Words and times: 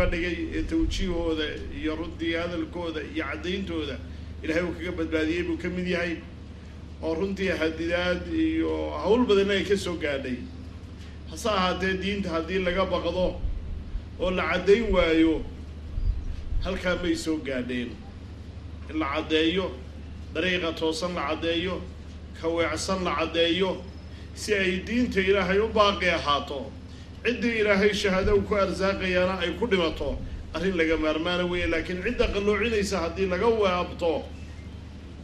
uga 0.00 0.10
dhigay 0.10 0.36
ee 0.56 0.62
tawjiihooda 0.62 1.44
iyo 1.80 1.94
runtii 1.96 2.32
hadalkooda 2.32 3.00
iyo 3.14 3.24
caddayntooda 3.24 3.96
ilaahay 4.42 4.64
uu 4.64 4.72
kaga 4.78 4.92
badbaadiyey 4.98 5.42
buu 5.42 5.56
ka 5.62 5.68
mid 5.68 5.86
yahay. 5.86 6.16
Oo 7.02 7.14
runtii 7.14 7.48
hadidaad 7.60 8.22
iyo 8.32 8.90
hawl 9.02 9.26
badanna 9.28 9.52
ay 9.54 9.64
ka 9.64 9.76
soo 9.76 9.96
gaadhay. 10.00 10.36
Hase 11.30 11.48
ahaatee 11.48 11.94
diinta 12.00 12.30
haddii 12.30 12.58
laga 12.64 12.84
baqdo 12.92 13.40
oo 14.20 14.30
la 14.30 14.42
caddayn 14.52 14.88
waayo 14.94 15.44
halkaa 16.64 16.96
may 17.02 17.14
soo 17.14 17.36
gaadheen. 17.36 17.90
In 18.90 18.98
la 18.98 19.06
caddeeyo 19.14 19.70
dariiqa 20.34 20.72
toosan 20.72 21.14
la 21.14 21.28
caddeeyo 21.28 21.80
kaweecsan 22.40 23.04
la 23.04 23.12
caddeeyo 23.20 23.76
si 24.34 24.54
ay 24.54 24.80
diinta 24.86 25.20
ilaahay 25.20 25.58
u 25.60 25.68
baaqi 25.68 26.08
ahaato 26.08 26.72
ciddii 27.24 27.60
ilaahay 27.60 27.92
shahaado 27.94 28.32
uu 28.36 28.42
ku 28.48 28.54
arsaaqayaana 28.56 29.34
ay 29.44 29.50
ku 29.58 29.66
dhimato. 29.66 30.18
Arrin 30.54 30.74
laga 30.76 30.96
maarmaana 30.96 31.44
weeye 31.50 31.66
laakiin 31.66 32.02
cidda 32.04 32.26
qalloocinaysa 32.34 32.96
haddii 33.04 33.26
laga 33.32 33.46
waabto 33.62 34.12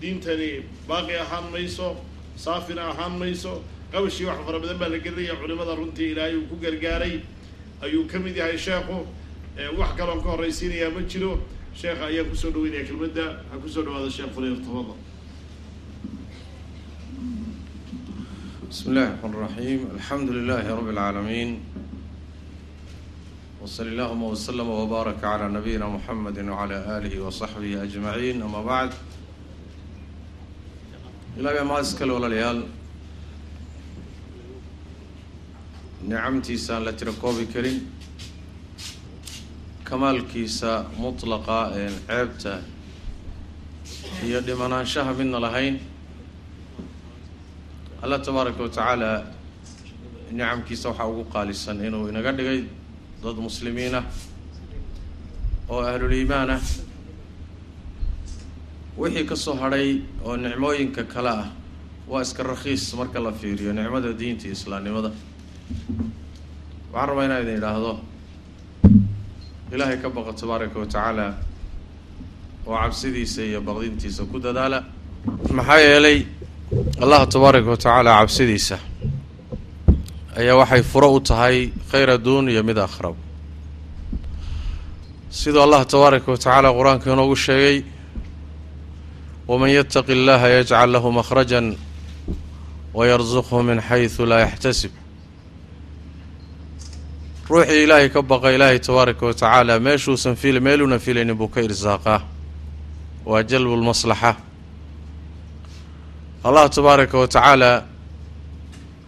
diintani 0.01 0.51
baaqi 0.89 1.15
ahaan 1.25 1.47
mayso 1.53 1.97
saafina 2.37 2.83
ahaan 2.93 3.15
mayso 3.19 3.53
qabashii 3.93 4.27
wax 4.29 4.39
fara 4.47 4.59
badan 4.63 4.79
baa 4.79 4.89
la 4.93 4.99
gelinaya 5.05 5.35
culimada 5.41 5.75
runtii 5.75 6.11
ilaahay 6.13 6.37
uu 6.37 6.47
ku 6.51 6.57
gargaaray 6.63 7.15
ayuu 7.83 8.05
ka 8.11 8.19
mid 8.19 8.37
yahay 8.37 8.59
sheekhu. 8.59 8.99
Wax 9.79 9.91
kaloon 9.99 10.21
ka 10.23 10.29
horraysiinayaa 10.37 10.91
ma 10.95 11.01
jiro. 11.11 11.33
Sheekha 11.75 12.07
ayaa 12.07 12.25
ku 12.31 12.37
soo 12.37 12.51
dhaweynaya 12.55 12.85
kelmadda. 12.89 13.25
Waxaa 13.51 13.59
ku 13.63 13.69
soo 13.69 13.83
dhawaada 13.83 14.11
sheekh 14.11 14.31
fulayr 14.35 14.57
tafadal 14.63 14.95
bismi 18.69 18.93
illahi 18.93 19.11
raxmaan 19.11 19.35
raxiim 19.43 19.81
alxamdu 19.97 20.31
lilahi 20.39 20.69
rab 20.69 20.87
lcaalamiin 20.91 21.51
wsali 23.67 23.91
allahuma 23.99 24.27
wslama 24.31 24.75
wbaaraka 24.85 25.21
calaa 25.21 25.49
nabiyina 25.49 25.87
muxamedi 25.91 26.41
wacalaa 26.51 26.87
aalihi 26.95 27.19
wasaxbihi 27.27 27.77
ajmaciin 27.85 28.43
ama 28.47 28.61
bacd 28.69 28.95
ilaahay 31.39 31.61
amaad 31.67 31.87
kale 31.99 32.13
walaalayaal 32.17 32.61
nicamtiisa 36.11 36.71
aan 36.77 36.85
la 36.87 36.93
tira 36.93 37.13
koobi 37.23 37.47
karin 37.55 37.79
kamaalkiisa 39.89 40.71
mutlaqa 41.03 41.59
een 41.83 41.95
ceebta 42.07 42.55
iyo 44.27 44.41
dhimanaanshaha 44.47 45.11
midna 45.19 45.39
lahayn 45.47 45.77
allah 48.03 48.19
tabaaraka 48.23 48.63
wa 48.63 48.69
tacaala 48.69 49.11
nicamkiisa 50.31 50.89
waxaa 50.91 51.11
ugu 51.11 51.25
qaalisan 51.35 51.85
inuu 51.87 52.09
inaga 52.09 52.33
dhigay 52.39 52.61
dad 53.23 53.37
muslimiin 53.47 53.95
ah 54.01 54.05
oo 55.69 55.81
ahluliimaan 55.91 56.51
ah 56.57 56.61
wixii 58.99 59.25
ka 59.31 59.37
soo 59.37 59.55
hadhay 59.63 60.01
oo 60.25 60.37
nicmooyinka 60.37 61.05
kale 61.05 61.29
ah 61.31 61.49
waa 62.09 62.23
iska 62.23 62.43
rakhiis 62.43 62.95
marka 62.95 63.19
la 63.21 63.33
fiiriyo 63.33 63.73
nicmada 63.73 64.13
diinta 64.21 64.45
iyo 64.47 64.53
islaamnimada. 64.59 65.11
Waxaan 66.93 67.09
rabaa 67.09 67.25
inaan 67.27 67.43
idin 67.43 67.57
idhaahdo 67.61 67.93
ilaahay 69.73 69.97
ka 70.03 70.09
baqa 70.17 70.33
tabaaraka 70.33 70.79
wa 70.81 70.87
tacaala 70.87 71.27
oo 72.67 72.77
cabsidiisa 72.83 73.43
iyo 73.43 73.61
baqdintiisa 73.61 74.23
ku 74.31 74.39
dadaala. 74.39 74.79
Maxaa 75.57 75.79
yeelay 75.87 76.19
allah 77.03 77.21
tabaaraka 77.35 77.69
wa 77.71 77.77
tacaala 77.77 78.11
cabsidiisa 78.21 78.79
ayaa 80.37 80.57
waxay 80.61 80.83
furo 80.83 81.09
u 81.17 81.21
tahay 81.21 81.71
khayr 81.91 82.09
adduun 82.17 82.49
iyo 82.53 82.63
mid 82.63 82.79
akhrab 82.79 83.17
siduu 85.31 85.63
allah 85.67 85.83
tabaaraka 85.87 86.29
wa 86.33 86.39
tacaala 86.39 86.69
qur'aanka 86.79 87.07
inoogu 87.13 87.37
sheegay 87.37 87.85
waman 89.49 89.71
yataqi 89.79 90.13
اllaha 90.19 90.47
yajcal 90.57 90.91
lahu 90.95 91.09
makhrajan 91.19 91.67
wayarzuqhu 92.95 93.63
min 93.69 93.79
xaysu 93.89 94.27
laa 94.31 94.41
yaxtasib 94.47 94.93
ruuxii 97.51 97.83
ilaahay 97.85 98.09
ka 98.15 98.23
baqa 98.23 98.49
ilaahay 98.57 98.79
tabaaraka 98.79 99.23
wa 99.27 99.35
tacaala 99.35 99.81
meeshuusan 99.81 100.35
fil 100.37 100.61
meeluuna 100.61 100.99
filaynin 100.99 101.37
buu 101.39 101.49
ka 101.49 101.61
irsaaqaa. 101.61 102.21
Waa 103.27 103.43
jalbu 103.43 103.77
lmaslaxa 103.77 104.33
allah 106.45 106.65
tabaaraka 106.71 107.19
wa 107.19 107.27
tacaala 107.29 107.71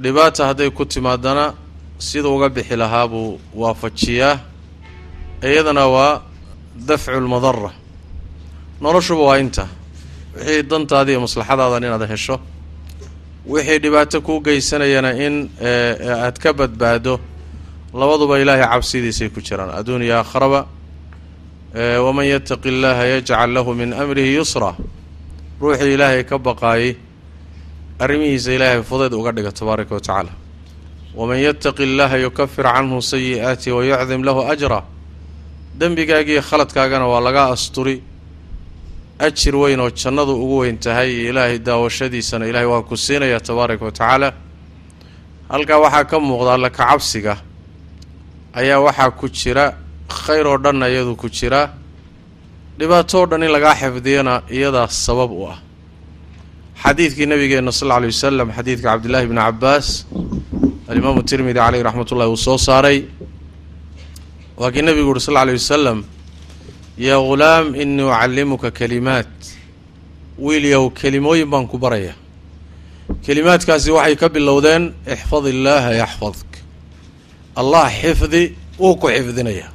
dhibaata 0.03 0.47
hadday 0.49 0.71
ku 0.71 0.85
timaadana 0.85 1.55
siduu 1.99 2.37
uga 2.37 2.49
bixi 2.49 2.77
lahaa 2.77 3.09
buu 3.09 3.39
waafajiyaa 3.55 4.39
iyadana 5.43 5.87
waa 5.87 6.23
dafcu 6.89 7.21
lmadara 7.21 7.71
noloshuba 8.81 9.23
waa 9.23 9.39
inta. 9.39 9.67
Wixii 10.37 10.63
dantaada 10.63 11.11
iyo 11.11 11.21
maslaxadaadan 11.21 11.83
inaad 11.85 12.07
hesho. 12.09 12.37
Wixii 13.47 13.79
dhibaato 13.79 14.21
kuu 14.21 14.41
geysanayana 14.41 15.11
in 15.27 15.51
aad 15.61 16.39
ka 16.39 16.53
badbaado 16.53 17.19
labaduba 17.95 18.39
ilaahay 18.39 18.63
cabsidiisay 18.71 19.29
ku 19.35 19.41
jiraan. 19.41 19.71
Adduun 19.75 20.03
iyo 20.03 20.15
aakharaba 20.19 20.67
waman 21.75 22.27
yataqi 22.27 22.71
llaha 22.71 23.05
yajcal 23.19 23.51
lahu 23.51 23.75
min 23.75 23.93
amrihi 23.93 24.35
yusra. 24.39 24.77
Ruuxii 25.61 25.95
ilaahay 25.95 26.23
ka 26.25 26.39
baqaayay 26.39 26.97
arrimihiisa 27.99 28.53
ilaahay 28.57 28.83
fudayd 28.83 29.13
uga 29.13 29.33
dhiga 29.33 29.53
tabaaraka 29.53 29.95
wa 29.95 30.01
tacaala. 30.01 30.33
Waman 31.15 31.39
yataqi 31.39 31.85
llaha 31.99 32.17
yukafir 32.27 32.65
canhu 32.65 32.99
sayi'aati 33.03 33.71
wayacdim 33.77 34.23
lahu 34.29 34.41
ajra. 34.53 34.85
Dembigaagiiyo 35.79 36.43
khaladkaagana 36.49 37.07
waa 37.13 37.21
laga 37.21 37.43
asturi. 37.55 38.03
Ajir 39.19 39.55
weyn 39.57 39.81
oo 39.81 39.91
jannadu 39.91 40.33
ugu 40.43 40.59
weyn 40.63 40.79
tahay 40.79 41.11
iyo 41.11 41.31
ilaahay 41.31 41.59
daawashadiisana 41.59 42.47
ilaahay 42.47 42.69
waa 42.71 42.83
ku 42.83 42.97
siinaya 42.97 43.41
tabaaraka 43.41 43.85
wa 43.85 43.91
tacaala. 43.93 44.29
Halkaa 45.51 45.79
waxaa 45.85 46.05
ka 46.05 46.17
muuqda 46.21 46.55
alla 46.55 46.71
ka 46.71 46.87
cabsiga 46.87 47.35
ayaa 48.55 48.79
waxaa 48.87 49.11
ku 49.11 49.27
jira 49.29 49.75
khayr 50.09 50.47
oo 50.47 50.59
dhanna 50.59 50.87
iyadu 50.87 51.17
ku 51.17 51.29
jira. 51.29 51.75
Dhibaato 52.79 53.23
o 53.23 53.27
dhan 53.27 53.43
in 53.43 53.51
lagaa 53.51 53.75
xifdiyana 53.75 54.43
iyadaa 54.51 54.87
sabab 54.87 55.31
u 55.35 55.51
ah 55.51 55.59
xadiidkii 56.83 57.27
nabigeena 57.27 57.73
sal 57.73 57.91
alla 57.91 58.01
lay 58.07 58.11
wasalam 58.15 58.49
xadiidka 58.57 58.87
cabdillahi 58.93 59.27
bni 59.31 59.41
cabbaas 59.47 59.89
alimaamu 60.91 61.23
tirmidi 61.31 61.59
caleyh 61.59 61.83
raxmat 61.89 62.09
ullahi 62.13 62.31
uu 62.31 62.37
soo 62.47 62.59
saaray. 62.69 62.99
Waa 64.61 64.71
kii 64.75 64.83
nabigu 64.89 65.11
uhi 65.13 65.21
sal 65.21 65.35
lla 65.35 65.41
alay 65.45 65.55
wasalam 65.61 65.99
yaa 67.07 67.21
ghulaam 67.29 67.67
inii 67.83 68.05
ucallimuka 68.11 68.71
kalimaat. 68.71 69.35
Wiil 70.39 70.65
yow 70.75 70.85
kelimooyin 71.01 71.51
baan 71.53 71.67
ku 71.73 71.79
baraya. 71.79 72.15
Kelimaadkaasi 73.27 73.91
waxay 73.97 74.17
ka 74.17 74.29
bilowdeen 74.35 74.95
ixfad 75.15 75.45
illaaha 75.53 75.91
yaxfadk. 76.03 76.51
Allah 77.61 77.87
xifdi 78.03 78.43
wuu 78.79 78.95
ku 79.01 79.07
xifdinaya. 79.17 79.69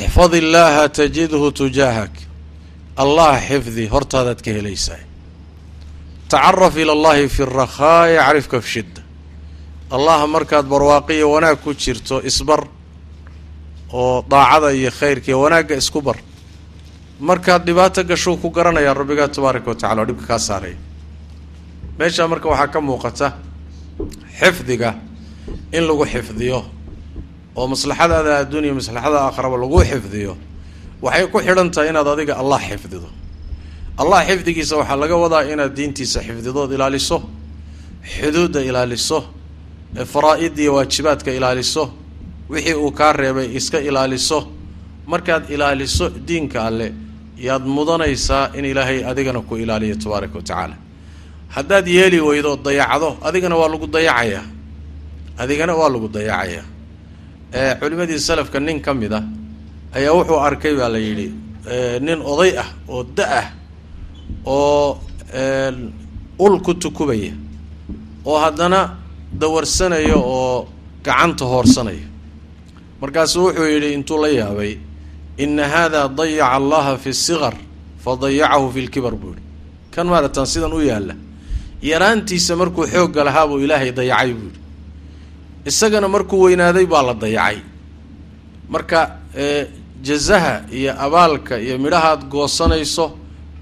Ixfad 0.00 0.32
illaaha 0.40 0.88
tajidhu 0.88 1.52
tujaahak. 1.60 2.14
Allah 3.02 3.34
xifdi 3.48 3.84
hortaadaad 3.94 4.40
ka 4.44 4.50
helaysaa 4.58 5.09
tacaraf 6.32 6.74
ila 6.82 6.92
allahi 6.96 7.28
fi 7.34 7.42
rakhaa 7.60 8.02
yacrifka 8.18 8.56
fi 8.64 8.68
shidda. 8.74 9.00
Allah 9.96 10.18
markaad 10.34 10.66
barwaaqiyo 10.72 11.26
wanaag 11.34 11.58
ku 11.64 11.70
jirto 11.82 12.16
isbar 12.30 12.62
oo 13.92 14.22
daacada 14.30 14.68
iyo 14.78 14.90
khayrka 14.98 15.28
iyo 15.30 15.38
wanaagga 15.44 15.74
isku 15.82 16.00
bar. 16.06 16.18
Markaad 17.28 17.62
dhibaato 17.66 18.00
gashuu 18.10 18.36
ku 18.42 18.48
garanayaa 18.56 18.94
rabbigaa 19.00 19.28
tabaaraka 19.34 19.68
wa 19.70 19.76
tacala 19.80 20.00
oo 20.02 20.06
dhibka 20.08 20.26
kaa 20.30 20.38
saaraya. 20.48 20.78
Meeshaa 21.98 22.28
marka 22.32 22.46
waxaa 22.52 22.72
ka 22.74 22.78
muuqata 22.80 23.28
xifdiga 24.38 24.90
in 25.76 25.82
lagu 25.88 26.04
xifdiyo 26.12 26.58
oo 27.58 27.66
maslaxadaada 27.72 28.32
adduuniya 28.42 28.74
maslaxada 28.78 29.18
aakharaba 29.26 29.56
lagu 29.62 29.78
xifdiyo 29.90 30.32
waxay 31.02 31.26
ku 31.32 31.38
xidhan 31.46 31.68
tahay 31.74 31.88
inaad 31.90 32.08
adiga 32.14 32.34
allah 32.42 32.60
xifdido 32.70 33.08
allah 33.98 34.24
xifdigiisa 34.28 34.76
waxaa 34.80 34.96
laga 35.02 35.16
wadaa 35.16 35.42
inaad 35.52 35.74
diintiisa 35.76 36.20
xifdidood 36.26 36.72
ilaaliso 36.76 37.16
xuduudda 38.14 38.60
ilaaliso 38.68 39.18
faraa-idda 40.12 40.60
iyo 40.62 40.72
waajibaadka 40.74 41.30
ilaaliso 41.38 41.82
wixii 42.50 42.74
uu 42.74 42.90
kaa 42.92 43.12
reebay 43.12 43.48
iska 43.56 43.78
ilaaliso. 43.80 44.38
Markaad 45.06 45.50
ilaaliso 45.50 46.08
diinka 46.28 46.62
alle 46.68 46.92
yaad 47.38 47.62
mudanaysaa 47.66 48.50
in 48.58 48.64
ilaahay 48.64 49.04
adigana 49.10 49.40
ku 49.40 49.56
ilaaliyo 49.56 49.94
tabaaraka 49.96 50.34
wa 50.38 50.42
tacaala. 50.42 50.76
Haddaad 51.48 51.86
yeeli 51.88 52.20
weydo 52.20 52.56
dayacdo 52.56 53.16
adigana 53.22 53.56
waa 53.56 53.68
lagu 53.68 53.86
dayacayaa 53.86 54.44
adigana 55.38 55.74
waa 55.74 55.88
lagu 55.94 56.08
dayacayaa 56.08 56.64
culimadii 57.80 58.18
salafka 58.18 58.60
nin 58.60 58.80
ka 58.80 58.94
mid 58.94 59.12
a 59.12 59.20
ayaa 59.94 60.12
wuxuu 60.14 60.38
arkay 60.48 60.74
baa 60.78 60.88
la 60.88 60.98
yidhi 60.98 61.28
nin 62.06 62.18
oday 62.32 62.52
ah 62.62 62.68
oo 62.88 63.02
da'ah 63.18 63.46
oo 64.46 64.98
ul 66.38 66.60
ku 66.66 66.74
tukubaya 66.74 67.32
oo 68.26 68.38
haddana 68.44 68.80
dawarsanaya 69.40 70.16
oo 70.16 70.66
gacanta 71.04 71.44
hoorsanaya 71.44 72.06
markaasuu 73.00 73.44
wuxuu 73.46 73.68
yidhi 73.74 73.92
intuu 73.96 74.18
la 74.22 74.28
yaabay 74.28 74.72
ina 75.38 75.64
hada 75.68 76.08
dayaca 76.08 76.52
allaha 76.58 76.96
fi 77.02 77.10
siqar 77.14 77.54
fa 78.04 78.10
dayacahu 78.22 78.66
fi 78.74 78.80
lkibar 78.86 79.14
buu 79.20 79.32
yihi 79.34 79.42
kan 79.94 80.06
maaratan 80.06 80.46
sidan 80.46 80.72
u 80.72 80.80
yaalla. 80.80 81.14
Yaraantiisa 81.82 82.56
markuu 82.60 82.84
xoogga 82.92 83.24
lahaa 83.24 83.46
buu 83.48 83.58
ilaahay 83.64 83.90
dayacay 83.92 84.32
buu 84.38 84.46
yidhi. 84.48 84.60
Isagana 85.70 86.08
markuu 86.14 86.38
weynaaday 86.44 86.86
baa 86.86 87.02
la 87.08 87.14
dayacay. 87.14 87.58
Marka 88.72 89.00
jazaha 90.06 90.54
iyo 90.78 90.92
abaalka 91.06 91.58
iyo 91.58 91.78
midhahaad 91.78 92.22
goosanayso 92.32 93.06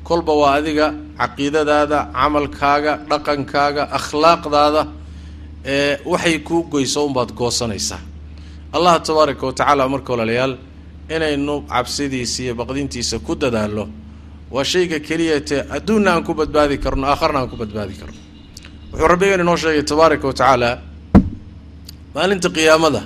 kolba 0.08 0.32
waa 0.40 0.52
adiga 0.58 0.86
caqiidadaada 1.20 1.98
camalkaaga 2.18 2.92
dhaqankaaga 3.10 3.82
akhlaaqdaada 3.98 4.82
ee 5.74 5.92
waxay 6.12 6.36
kuu 6.48 6.62
goyso 6.72 7.00
unbaad 7.08 7.30
goosanaysaa. 7.40 8.00
Allah 8.76 8.94
tabaaraka 9.08 9.42
wa 9.46 9.52
tacaala 9.58 9.88
marka 9.94 10.10
walaalayaal 10.12 10.54
inaynu 11.14 11.54
cabsidiisa 11.72 12.38
iyo 12.42 12.54
baqdintiisa 12.60 13.16
ku 13.26 13.32
dadaallo 13.42 13.84
waa 14.54 14.64
shayga 14.72 14.98
keliyatee 15.08 15.60
adduunna 15.76 16.10
aan 16.14 16.24
ku 16.28 16.32
badbaadi 16.40 16.76
karno 16.84 17.04
aakharna 17.06 17.38
aan 17.40 17.48
ku 17.52 17.56
badbaadi 17.62 17.94
karno. 18.00 18.18
Wuxuu 18.92 19.08
rabbigan 19.12 19.40
inoo 19.44 19.56
sheegay 19.62 19.84
tabaaraka 19.90 20.24
wa 20.30 20.34
tacaala 20.40 20.70
maalinta 22.14 22.48
qiyaamada 22.56 23.02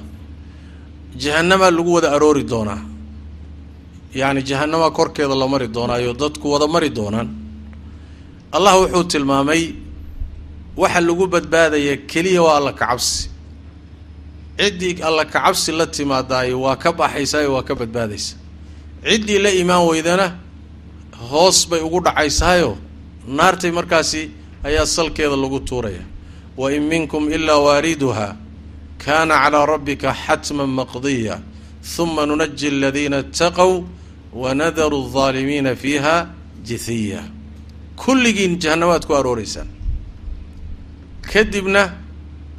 jahanamaa 1.22 1.70
lagu 1.76 1.90
wada 1.96 2.08
aroori 2.16 2.44
doonaa 2.52 2.80
yacni 4.14 4.42
jahanamaa 4.48 4.90
korkeeda 4.98 5.34
la 5.34 5.46
mari 5.48 5.68
doonaayo 5.68 6.12
dadku 6.14 6.46
wada 6.52 6.66
mari 6.74 6.90
doonaan. 6.90 7.28
Allah 8.56 8.72
wuxuu 8.80 9.04
tilmaamay 9.12 9.62
waxa 10.76 11.00
lagu 11.00 11.26
badbaadaya 11.34 11.96
keliya 12.10 12.42
waa 12.46 12.56
alla 12.58 12.72
kacabsi 12.72 13.30
ciddii 14.58 15.02
alla 15.02 15.24
kacabsi 15.24 15.72
la 15.72 15.86
timaadaayo 15.86 16.60
waa 16.64 16.76
ka 16.76 16.92
baxaysaayo 16.92 17.50
waa 17.54 17.62
ka 17.68 17.74
badbaadaysa. 17.74 18.36
Ciddii 19.04 19.38
la 19.44 19.50
imaan 19.50 19.84
weydana 19.88 20.26
hoos 21.30 21.68
bay 21.70 21.80
ugu 21.80 22.00
dhacaysaayo 22.06 22.76
naartay 23.26 23.70
markaasi 23.70 24.30
ayaa 24.64 24.86
salkeeda 24.86 25.36
lagu 25.36 25.60
tuuraya. 25.60 26.04
Wa 26.56 26.72
in 26.72 26.82
minkum 26.82 27.32
ilaa 27.32 27.58
waariduha 27.58 28.36
kaana 29.04 29.34
calaa 29.42 29.66
rabbika 29.66 30.14
xatman 30.24 30.68
maqdiya 30.78 31.40
huma 31.96 32.26
nunaji 32.26 32.68
aladiina 32.68 33.18
itaqow 33.24 33.72
wanadaru 34.32 34.96
aldaalimiina 35.04 35.76
fiiha 35.82 36.14
jithiya 36.68 37.22
kulligiin 38.02 38.58
jahannamaad 38.62 39.04
ku 39.06 39.12
arooreysaan 39.20 39.68
kadibna 41.32 41.82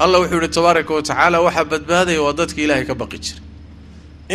allah 0.04 0.20
wuxuu 0.22 0.40
yihi 0.42 0.50
tabaaraka 0.58 0.94
wa 0.94 1.02
tacaala 1.02 1.38
waxaa 1.46 1.66
badbaadaya 1.72 2.22
waa 2.26 2.34
dadka 2.40 2.60
ilaahay 2.66 2.86
ka 2.86 2.96
baqi 3.02 3.18
jira 3.26 3.40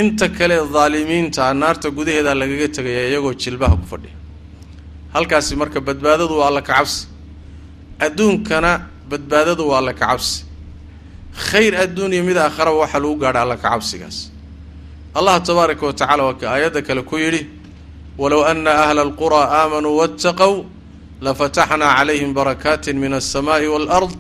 inta 0.00 0.26
kale 0.38 0.56
daalimiinta 0.74 1.54
naarta 1.62 1.88
gudaheeda 1.96 2.32
lagaga 2.40 2.68
tegaya 2.76 3.02
iyagoo 3.10 3.34
jilbaha 3.42 3.74
ku 3.80 3.86
fadhiya 3.92 4.14
halkaasi 5.14 5.52
marka 5.60 5.80
badbaadadu 5.88 6.34
waa 6.40 6.48
alla 6.50 6.62
kacabsi 6.62 7.06
adduunkana 8.06 8.70
badbaadadu 9.10 9.62
waa 9.70 9.78
alla 9.80 9.92
kacabsi 10.00 10.44
khayr 11.50 11.72
adduun 11.84 12.12
iyo 12.12 12.24
mid 12.28 12.36
aakharaba 12.44 12.76
waxaa 12.84 13.00
lagu 13.04 13.16
gaadha 13.22 13.40
alla 13.44 13.56
kacabsigaas 13.64 14.16
allah 15.14 15.40
tabaaraka 15.42 15.86
wa 15.86 15.92
tacala 15.92 16.22
waa 16.24 16.34
ka 16.34 16.50
aayadda 16.52 16.82
kale 16.82 17.02
ku 17.02 17.16
yidhi 17.18 17.46
walow 18.18 18.44
ana 18.44 18.70
ahla 18.84 19.02
alquraa 19.02 19.46
aamanuu 19.62 19.96
waataqow 20.00 20.64
lafataxnaa 21.20 21.96
calayhim 21.98 22.34
barakaatin 22.34 22.96
min 22.98 23.12
alsamaai 23.12 23.66
waalard 23.66 24.12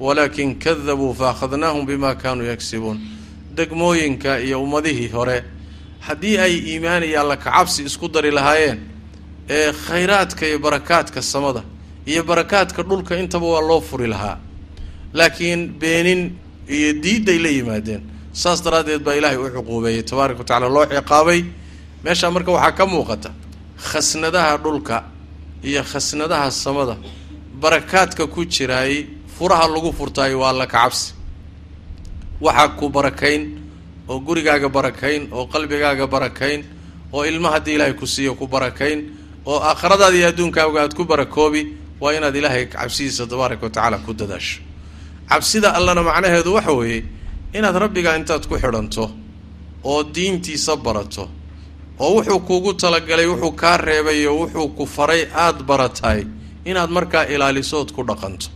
walakin 0.00 0.58
kadabuu 0.58 1.14
faakhadnaahum 1.14 1.86
bima 1.86 2.14
kaanuu 2.14 2.44
yagsibuun 2.46 2.98
degmooyinka 3.56 4.40
iyo 4.40 4.62
ummadihii 4.62 5.08
hore 5.08 5.44
haddii 6.00 6.38
ay 6.38 6.54
iimaan 6.70 7.02
iyo 7.04 7.20
alla 7.20 7.36
kacabsi 7.36 7.82
isku 7.84 8.08
dari 8.08 8.30
lahaayeen 8.30 8.78
ee 9.48 9.72
khayraadka 9.72 10.46
iyo 10.46 10.58
barakaadka 10.58 11.22
samada 11.22 11.62
iyo 12.06 12.22
barakaadka 12.24 12.82
dhulka 12.82 13.16
intaba 13.16 13.46
waa 13.46 13.60
loo 13.60 13.80
furi 13.80 14.06
lahaa 14.06 14.38
laakiin 15.14 15.68
beenin 15.80 16.32
iyo 16.68 16.92
diidday 17.02 17.38
la 17.38 17.48
yimaadeen 17.48 18.02
saas 18.32 18.60
daraaddeed 18.64 19.02
baa 19.06 19.14
ilaahay 19.18 19.36
u 19.38 19.48
cuquubeeyey 19.56 20.02
tabaaraka 20.02 20.38
wa 20.38 20.44
tacala 20.44 20.68
loo 20.74 20.84
ciqaabay. 20.86 21.40
Meeshaa 22.04 22.30
marka 22.34 22.50
waxaa 22.56 22.72
ka 22.78 22.84
muuqata 22.86 23.30
khasnadaha 23.90 24.56
dhulka 24.64 24.96
iyo 25.68 25.82
khasnadaha 25.90 26.50
samada. 26.50 26.96
Barakaadka 27.62 28.26
ku 28.26 28.44
jiraayey 28.44 29.06
furaha 29.38 29.66
lagu 29.68 29.92
furtaayo 29.92 30.40
waa 30.40 30.50
alla 30.50 30.66
kacabsi. 30.66 31.14
Waxaa 32.40 32.68
ku 32.78 32.88
barakayn 32.88 33.42
oo 34.08 34.18
gurigaaga 34.20 34.68
barakayn 34.68 35.28
oo 35.32 35.46
qalbigaaga 35.46 36.06
barakayn 36.06 36.60
oo 37.12 37.24
ilma 37.24 37.50
haddii 37.54 37.74
ilaahay 37.76 37.94
ku 37.94 38.06
siiyo 38.06 38.34
ku 38.34 38.46
barakayn 38.46 38.98
oo 39.46 39.60
aakhiradaada 39.60 40.16
iyo 40.16 40.28
adduunkaaga 40.28 40.80
aad 40.82 40.94
ku 40.94 41.04
barakoobi 41.04 41.62
waa 42.00 42.12
inaad 42.16 42.34
ilaahay 42.36 42.66
cabsidiisa 42.66 43.26
tabaaraka 43.26 43.62
wa 43.66 43.70
tacaala 43.70 43.98
ku 44.02 44.12
dadaasho. 44.14 44.60
Cabsida 45.28 45.70
allana 45.78 46.02
macnaheedu 46.02 46.54
waxa 46.54 46.72
weeye 46.72 47.04
inaad 47.54 47.76
rabbigaa 47.84 48.16
intaad 48.20 48.46
ku 48.48 48.54
xidhanto 48.58 49.04
oo 49.84 50.02
diintiisa 50.14 50.76
barato 50.76 51.28
oo 51.98 52.10
wuxuu 52.16 52.40
kuugu 52.48 52.72
talagalay 52.74 53.26
wuxuu 53.26 53.52
kaa 53.52 53.76
reebay 53.76 54.26
oo 54.26 54.36
wuxuu 54.42 54.68
ku 54.76 54.86
faray 54.86 55.22
aada 55.34 55.62
barataay 55.70 56.20
inaad 56.64 56.90
markaa 56.90 57.24
ilaalisood 57.34 57.92
ku 57.92 58.02
dhaqanto. 58.08 58.46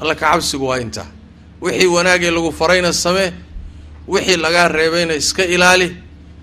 Alla 0.00 0.14
ka 0.14 0.30
cabsigu 0.32 0.66
waa 0.66 0.78
intaa. 0.78 1.06
Wixii 1.62 1.86
wanaagee 1.86 2.30
lagu 2.30 2.52
farayna 2.52 2.92
samee 2.92 3.32
wixii 4.08 4.36
lagaa 4.36 4.68
reebayna 4.68 5.14
iska 5.14 5.44
ilaali 5.44 5.96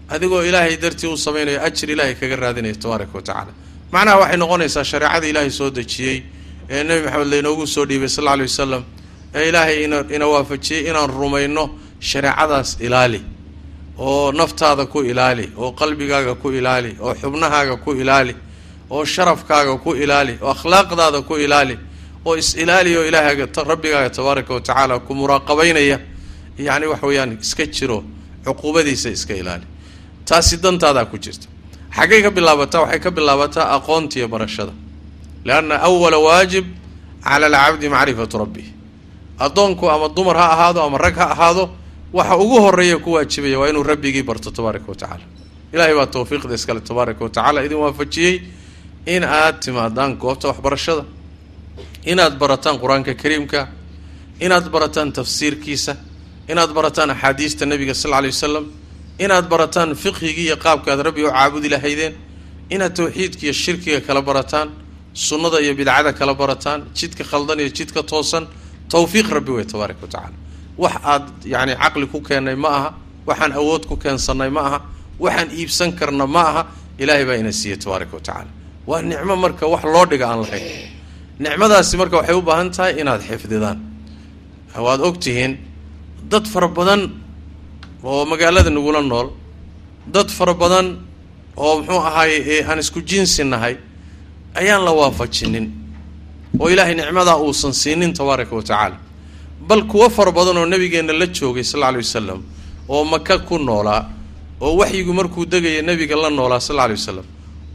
adigoo 0.10 0.44
ilaahay 0.44 0.78
dartii 0.78 1.07
u 1.07 1.18
samaynayo 1.18 1.63
ajir 1.63 1.89
ilaahay 1.92 2.16
kaga 2.16 2.36
raadinaya 2.36 2.75
tabaaraka 2.75 3.13
wa 3.18 3.22
tacaala. 3.22 3.54
Macnaha 3.92 4.18
waxay 4.19 4.38
noqonaysaa 4.38 4.83
shareecada 4.83 5.28
ilaahay 5.28 5.50
soo 5.51 5.69
dejiyey 5.69 6.24
ee 6.69 6.83
nebi 6.83 7.01
maxamed 7.06 7.28
laynoogu 7.33 7.68
soo 7.68 7.86
dhiibay 7.86 8.10
sal 8.10 8.24
alla 8.28 8.33
alay 8.33 8.45
wasalam 8.48 8.83
ee 9.36 9.50
ilaahay 9.50 9.83
ina 9.83 9.98
ina 10.16 10.28
waafajiyey 10.28 10.89
inaan 10.89 11.10
rumayno 11.10 11.63
shareecadaas 12.00 12.78
ilaali 12.80 13.22
oo 13.98 14.31
naftaada 14.31 14.86
ku 14.86 15.00
ilaali 15.12 15.51
oo 15.57 15.72
qalbigaaga 15.72 16.36
ku 16.36 16.51
ilaali 16.51 16.92
oo 17.00 17.13
xubnahaaga 17.22 17.75
ku 17.83 17.92
ilaali 18.01 18.36
oo 18.89 19.06
sharafkaaga 19.06 19.78
ku 19.83 19.92
ilaali 19.95 20.33
oo 20.42 20.51
akhlaaqdaada 20.56 21.22
ku 21.22 21.36
ilaali 21.38 21.75
oo 22.25 22.36
is-ilaali 22.42 22.98
oo 22.98 23.04
ilaahaaga 23.10 23.45
rabbigaaga 23.72 24.10
tabaaraka 24.10 24.54
wa 24.54 24.62
tacaala 24.62 25.00
ku 25.00 25.12
muraaqabaynaya. 25.16 26.00
Yacni 26.57 26.86
wax 26.92 27.01
weeyaan 27.04 27.38
iska 27.42 27.66
jiro 27.66 28.04
cuquubadiisa 28.45 29.10
iska 29.10 29.33
ilaali. 29.33 29.66
Taasi 30.25 30.57
dantaadaa 30.63 31.06
ku 31.06 31.18
jirta. 31.18 31.48
Xaggay 31.95 32.21
ka 32.21 32.30
bilaabataa 32.31 32.81
waxay 32.81 33.00
ka 33.00 33.11
bilaabataa 33.11 33.66
aqoontiiyo 33.78 34.28
barashada. 34.28 34.71
Lianna 35.45 35.76
awala 35.81 36.18
waajib 36.18 36.66
cala 37.23 37.45
alcabdi 37.47 37.90
macrifatu 37.90 38.38
rabbih 38.38 38.66
addoonku 39.48 39.86
ama 39.90 40.07
dumar 40.10 40.36
ha 40.38 40.45
ahaado 40.56 40.80
ama 40.88 40.98
rag 40.98 41.16
ha 41.16 41.28
ahaado 41.36 41.64
waxa 42.14 42.36
ugu 42.44 42.57
horreeya 42.66 42.98
ku 43.04 43.10
waajibaya 43.16 43.60
waa 43.60 43.69
inuu 43.69 43.83
rabbigii 43.83 44.24
barto 44.24 44.52
tabaaraka 44.52 44.88
wa 44.92 44.95
tacaala. 44.95 45.26
Ilaahay 45.74 45.95
baa 45.95 46.06
tawfiiqda 46.16 46.54
iskale 46.56 46.80
tabaaraka 46.81 47.24
wa 47.24 47.30
tacala 47.30 47.64
idin 47.66 47.78
waafajiyey 47.78 48.36
in 49.06 49.24
aad 49.24 49.60
timaadaan 49.64 50.16
goobta 50.18 50.48
waxbarashada 50.52 51.04
inaad 52.12 52.33
barataan 52.42 52.76
qur'aanka 52.81 53.14
kariimka 53.21 53.68
inaad 54.45 54.66
barataan 54.74 55.12
tafsiirkiisa 55.18 55.94
inaad 56.52 56.71
barataan 56.78 57.10
axaadiista 57.16 57.66
nabiga 57.66 57.94
sal 57.94 58.12
lla 58.12 58.21
lay 58.21 58.31
wasalam 58.36 58.66
inaad 59.19 59.45
barataan 59.54 59.95
fiqhigii 60.04 60.45
iyo 60.50 60.57
qaabka 60.66 60.92
aad 60.94 61.02
rabbi 61.07 61.24
u 61.24 61.31
caabudi 61.31 61.69
lahaydeen 61.69 62.14
inaad 62.69 62.94
tawxiidka 63.00 63.42
iyo 63.48 63.54
shirkiga 63.54 64.00
kala 64.07 64.21
barataan 64.21 64.68
sunnada 65.14 65.57
iyo 65.62 65.74
bidcada 65.80 66.12
kala 66.19 66.33
barataan 66.42 66.80
jidka 66.98 67.24
khaldan 67.24 67.60
iyo 67.60 67.69
jidka 67.78 68.04
toosan 68.04 68.44
tawfiiq 68.92 69.28
rabbi 69.38 69.52
wey 69.57 69.66
tabaaraka 69.66 70.02
wa 70.06 70.07
tacaala. 70.14 70.38
Wax 70.78 70.94
aad 71.04 71.26
yacni 71.54 71.74
caqli 71.81 72.06
ku 72.12 72.19
keennay 72.28 72.56
ma 72.64 72.69
aha 72.78 72.90
waxaan 73.28 73.52
awood 73.60 73.83
ku 73.90 73.95
keensannay 74.04 74.50
ma 74.50 74.62
aha 74.68 74.80
waxaan 75.19 75.50
iibsan 75.60 75.90
karna 76.00 76.26
ma 76.28 76.42
aha 76.50 76.62
ilaahay 77.02 77.26
baa 77.30 77.38
ina 77.42 77.52
siiyey 77.52 77.78
tabaaraka 77.83 78.14
wa 78.18 78.24
tacaala. 78.28 78.52
Waa 78.88 79.02
nicmo 79.02 79.36
marka 79.44 79.66
wax 79.74 79.83
loo 79.94 80.06
dhiga 80.12 80.26
aan 80.31 80.40
lahayn 80.44 80.66
nicmadaasi 81.40 81.94
marka 82.02 82.16
waxay 82.19 82.36
u 82.36 82.42
baahan 82.42 82.69
tahay 82.76 82.94
inaad 83.02 83.21
xifdidaan. 83.30 83.78
Waad 84.86 85.00
og 85.07 85.16
tihiin 85.24 85.54
dad 86.31 86.45
fara 86.48 86.68
badan 86.68 87.02
oo 88.04 88.26
magaalada 88.26 88.69
nagula 88.69 89.02
nool 89.02 89.28
dad 90.07 90.30
fara 90.38 90.54
badan 90.54 90.88
oo 91.57 91.74
muxuu 91.80 92.00
ahaay 92.10 92.64
aan 92.69 92.80
isku 92.80 93.00
jinsi 93.10 93.44
nahay 93.44 93.76
ayaan 94.56 94.81
la 94.88 94.92
waafajinin 95.00 95.66
oo 96.59 96.69
ilaahay 96.69 96.95
nicmadaa 96.95 97.37
uusan 97.37 97.73
siinin 97.73 98.13
tabaaraka 98.13 98.55
wa 98.55 98.63
tacaala. 98.63 98.97
Bal 99.67 99.83
kuwo 99.87 100.09
fara 100.09 100.31
badan 100.31 100.57
oo 100.57 100.65
nabigeenna 100.65 101.13
la 101.13 101.25
joogay 101.27 101.63
sal 101.63 101.83
alla 101.83 101.91
lay 101.97 102.01
wasalam 102.03 102.41
oo 102.89 103.03
maka 103.05 103.39
ku 103.39 103.57
noolaa 103.57 104.09
oo 104.61 104.75
waxyigu 104.77 105.13
markuu 105.13 105.45
degaya 105.45 105.81
nebiga 105.81 106.15
la 106.15 106.29
noolaa 106.29 106.59
sal 106.59 106.79
alla 106.79 106.87
lay 106.87 106.97
wasalam 106.97 107.25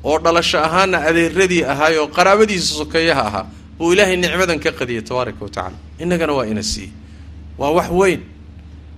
oo 0.04 0.18
dhalasho 0.18 0.58
ahaana 0.58 0.98
adeeradii 1.08 1.62
ahaay 1.64 1.96
oo 1.98 2.06
qaraabadiisa 2.08 2.74
sokeeyaha 2.74 3.22
ahaa 3.28 3.46
uu 3.80 3.92
ilaahay 3.92 4.16
nicmadan 4.16 4.58
ka 4.60 4.70
qadiyay 4.72 5.02
tabaaraka 5.02 5.40
wa 5.44 5.48
tacaala. 5.50 5.76
Innagana 5.98 6.32
waa 6.32 6.46
ina 6.46 6.62
siiyey 6.62 6.90
waa 7.58 7.70
wax 7.70 7.88
weyn. 7.90 8.20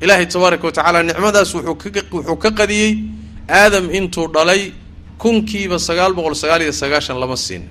Ilaahay 0.01 0.27
tabaaraka 0.27 0.65
wa 0.67 0.73
tacaala 0.73 1.03
nicmadaas 1.03 1.55
wuxuu 1.55 2.37
ka 2.37 2.51
qadiyey 2.51 2.93
aadam 3.49 3.91
intuu 3.95 4.27
dhalay 4.29 4.73
kunkiiba 5.19 5.79
sagaal 5.79 6.13
boqol 6.15 6.35
sagaal 6.35 6.63
iyo 6.63 6.73
sagaashan 6.73 7.19
lama 7.21 7.37
siinin. 7.37 7.69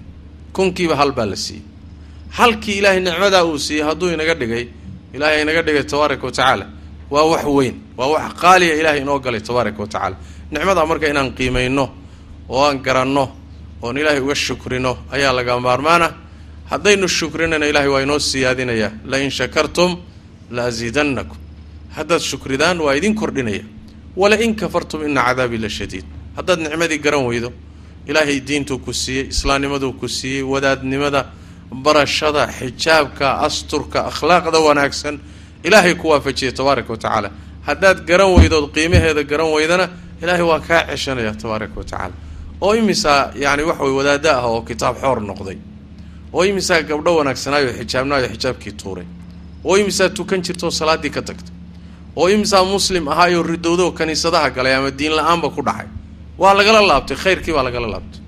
Kunkiiba 0.53 0.95
hal 0.95 1.11
baa 1.11 1.25
la 1.25 1.35
siiyey 1.35 1.63
halkii 2.31 2.77
ilaahay 2.77 3.00
nicmadaa 3.00 3.43
uu 3.46 3.60
siiyey 3.60 3.84
hadduu 3.86 4.10
inaga 4.13 4.34
dhigay 4.36 4.67
ilaahay 5.13 5.41
inaga 5.41 5.62
dhigay 5.62 5.84
tabaaraka 5.84 6.25
wa 6.25 6.31
tacaala. 6.31 6.65
Waa 7.12 7.24
wax 7.24 7.43
weyn 7.46 7.75
waa 7.98 8.07
wax 8.07 8.34
qaaliya 8.41 8.75
ilaahay 8.79 9.01
inoo 9.01 9.19
galay 9.19 9.39
tabaaraka 9.41 9.79
wa 9.81 9.88
tacaala. 9.88 10.15
Nicmadaa 10.51 10.86
marka 10.86 11.07
inaan 11.07 11.31
qiimayno 11.38 11.86
oo 12.50 12.63
aan 12.65 12.79
garanno 12.84 13.31
oon 13.81 13.98
ilaahay 13.98 14.19
uga 14.22 14.36
shukrino 14.36 14.98
ayaa 15.12 15.34
laga 15.34 15.60
maarmaana. 15.60 16.13
Haddaynu 16.69 17.07
shukrinana 17.07 17.65
ilaahay 17.67 17.89
waa 17.89 18.01
inoo 18.01 18.19
siyaadinaya. 18.19 18.91
Lain 19.05 19.29
shakartum 19.31 19.98
la 20.51 20.65
asiidannakum 20.65 21.38
haddaad 21.96 22.22
shukridaan 22.22 22.79
waa 22.81 22.96
idin 22.96 23.15
kordhinaya. 23.15 23.63
Wala 24.15 24.36
in 24.41 24.55
kafartum 24.55 25.05
ina 25.07 25.24
cadaabii 25.24 25.57
la 25.57 25.69
shadiid. 25.69 26.05
Haddaad 26.36 26.60
nicmadii 26.60 26.98
garan 27.00 27.25
weydo 27.25 27.51
ilaahay 28.07 28.39
diintuu 28.39 28.79
ku 28.79 28.93
siiyey 28.93 29.27
islaamnimaduu 29.29 29.93
ku 29.93 30.07
siiyey 30.10 30.41
wadaadnimada 30.43 31.25
barashada 31.71 32.47
xijaabka 32.47 33.39
asturka 33.47 34.07
akhlaaqda 34.12 34.59
wanaagsan 34.59 35.19
ilaahay 35.63 35.95
ku 35.95 36.09
waafajiyay 36.09 36.53
tabaaraka 36.53 36.89
wa 36.93 36.97
tacaala. 36.97 37.29
Haddaad 37.67 38.05
garan 38.05 38.31
weydood 38.36 38.71
qiimaheeda 38.74 39.24
garan 39.24 39.51
weydana 39.51 39.89
ilaahay 40.21 40.43
waa 40.43 40.59
kaa 40.59 40.86
ceshanaya 40.88 41.33
tabaaraka 41.36 41.75
wa 41.75 41.83
tacaala. 41.83 42.13
Oo 42.62 42.75
imisaa 42.75 43.31
yani 43.36 43.63
waxa 43.63 43.83
wey 43.83 43.93
wadaada 43.93 44.38
ah 44.38 44.47
oo 44.47 44.62
kitaab 44.62 44.95
xoor 45.01 45.19
noqday. 45.21 45.57
Oo 46.33 46.43
imisaa 46.45 46.81
gabdho 46.81 47.15
wanaagsanaayo 47.15 47.74
xijaabnaayo 47.79 48.27
xijaabkii 48.33 48.71
tuuray. 48.71 49.05
Oo 49.63 49.77
imisaa 49.77 50.09
tukan 50.09 50.41
jirtaoo 50.41 50.71
salaaddii 50.71 51.09
ka 51.09 51.21
tagtay. 51.21 51.53
Oo 52.15 52.29
imisaa 52.29 52.63
muslim 52.63 53.07
ahaayoo 53.07 53.43
ridowdo 53.43 53.91
kaniisadaha 53.91 54.50
galay 54.50 54.74
ama 54.75 54.91
diin 54.91 55.12
la'aanba 55.15 55.50
ku 55.50 55.62
dhacay. 55.62 55.88
Waa 56.38 56.53
lagala 56.53 56.81
laabtay 56.81 57.17
khayrkii 57.17 57.53
baa 57.53 57.63
lagala 57.63 57.88
laabtay. 57.88 58.21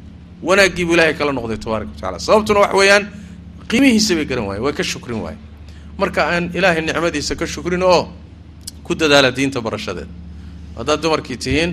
Wanaaggiibuu 0.44 0.94
ilaahay 0.94 1.14
kala 1.14 1.32
noqday 1.32 1.58
tabaaraka 1.58 1.90
wa 1.92 1.96
tacala 2.00 2.20
sababtuna 2.20 2.60
wax 2.60 2.74
weeyaan 2.74 3.04
qiimihiisa 3.70 4.16
bay 4.16 4.26
garan 4.26 4.46
waayen 4.50 4.64
way 4.64 4.74
ka 4.74 4.84
shukrin 4.84 5.20
waaye 5.26 5.38
marka 5.98 6.22
aan 6.32 6.52
ilaahay 6.54 6.82
nicmadiisa 6.82 7.36
ka 7.36 7.46
shukrin 7.46 7.84
oo 7.84 8.04
ku 8.84 8.96
dadaala 8.96 9.32
diinta 9.32 9.62
barashadeeda 9.62 10.12
haddaad 10.78 11.02
dumarkii 11.04 11.38
tihiin 11.38 11.72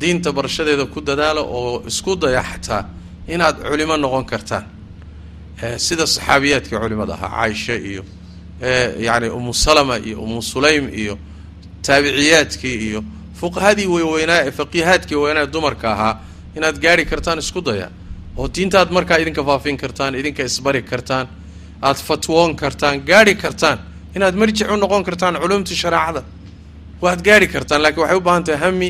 diinta 0.00 0.32
barashadeeda 0.32 0.86
ku 0.86 1.00
dadaala 1.00 1.40
oo 1.40 1.82
isku 1.86 2.16
daya 2.16 2.42
xataa 2.42 2.82
inaad 3.28 3.56
culimo 3.70 3.96
noqon 3.96 4.24
kartaan. 4.24 4.64
Sida 5.86 6.06
saxaabiyaadkii 6.06 6.78
culimada 6.82 7.14
ahaa 7.14 7.30
caaisha 7.30 7.74
iyo 7.74 8.04
yani 9.06 9.28
umu 9.28 9.54
salama 9.54 9.96
iyo 9.98 10.20
umu 10.20 10.42
sulaym 10.42 10.88
iyo 10.94 11.18
taabiciyaadkii 11.82 12.76
iyo 12.88 13.00
fuqahadii 13.40 13.86
weyweynaa 13.86 14.50
faqiihaadkii 14.58 15.14
weynaa 15.24 15.46
dumarka 15.46 15.92
ahaa 15.92 16.14
inaad 16.56 16.76
gaari 16.84 17.04
kartaan 17.06 17.38
isku 17.38 17.60
daya 17.60 17.88
oo 18.38 18.48
diintaad 18.54 18.88
markaa 18.96 19.18
idinka 19.22 19.42
faafin 19.48 19.76
kartaan 19.82 20.14
idinka 20.20 20.42
isbari 20.50 20.82
kartaan 20.82 21.26
aad 21.82 21.96
fatwoon 22.08 22.56
kartaan 22.62 22.96
gaari 23.08 23.34
kartaan 23.34 23.78
inaad 24.16 24.34
marjic 24.40 24.68
u 24.72 24.76
noqon 24.76 25.02
kartaan 25.08 25.34
culumtii 25.42 25.76
shareecada 25.82 26.22
waad 27.02 27.20
gaari 27.26 27.46
kartaan. 27.54 27.80
Laakiin 27.82 28.00
waxay 28.02 28.16
u 28.16 28.20
baahan 28.20 28.44
tahay 28.44 28.60
hami 28.64 28.88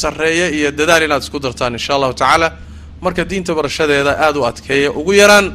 sarreeye 0.00 0.46
iyo 0.58 0.70
dadaal 0.78 1.02
inaad 1.06 1.22
isku 1.22 1.38
dartaan 1.40 1.72
insha 1.78 1.94
allahu 1.96 2.12
tacaala. 2.14 2.48
Marka 3.04 3.24
diinta 3.30 3.54
barashadeeda 3.54 4.12
aada 4.24 4.38
u 4.40 4.44
adkeeya. 4.50 4.90
Ugu 5.00 5.12
yaraan 5.12 5.46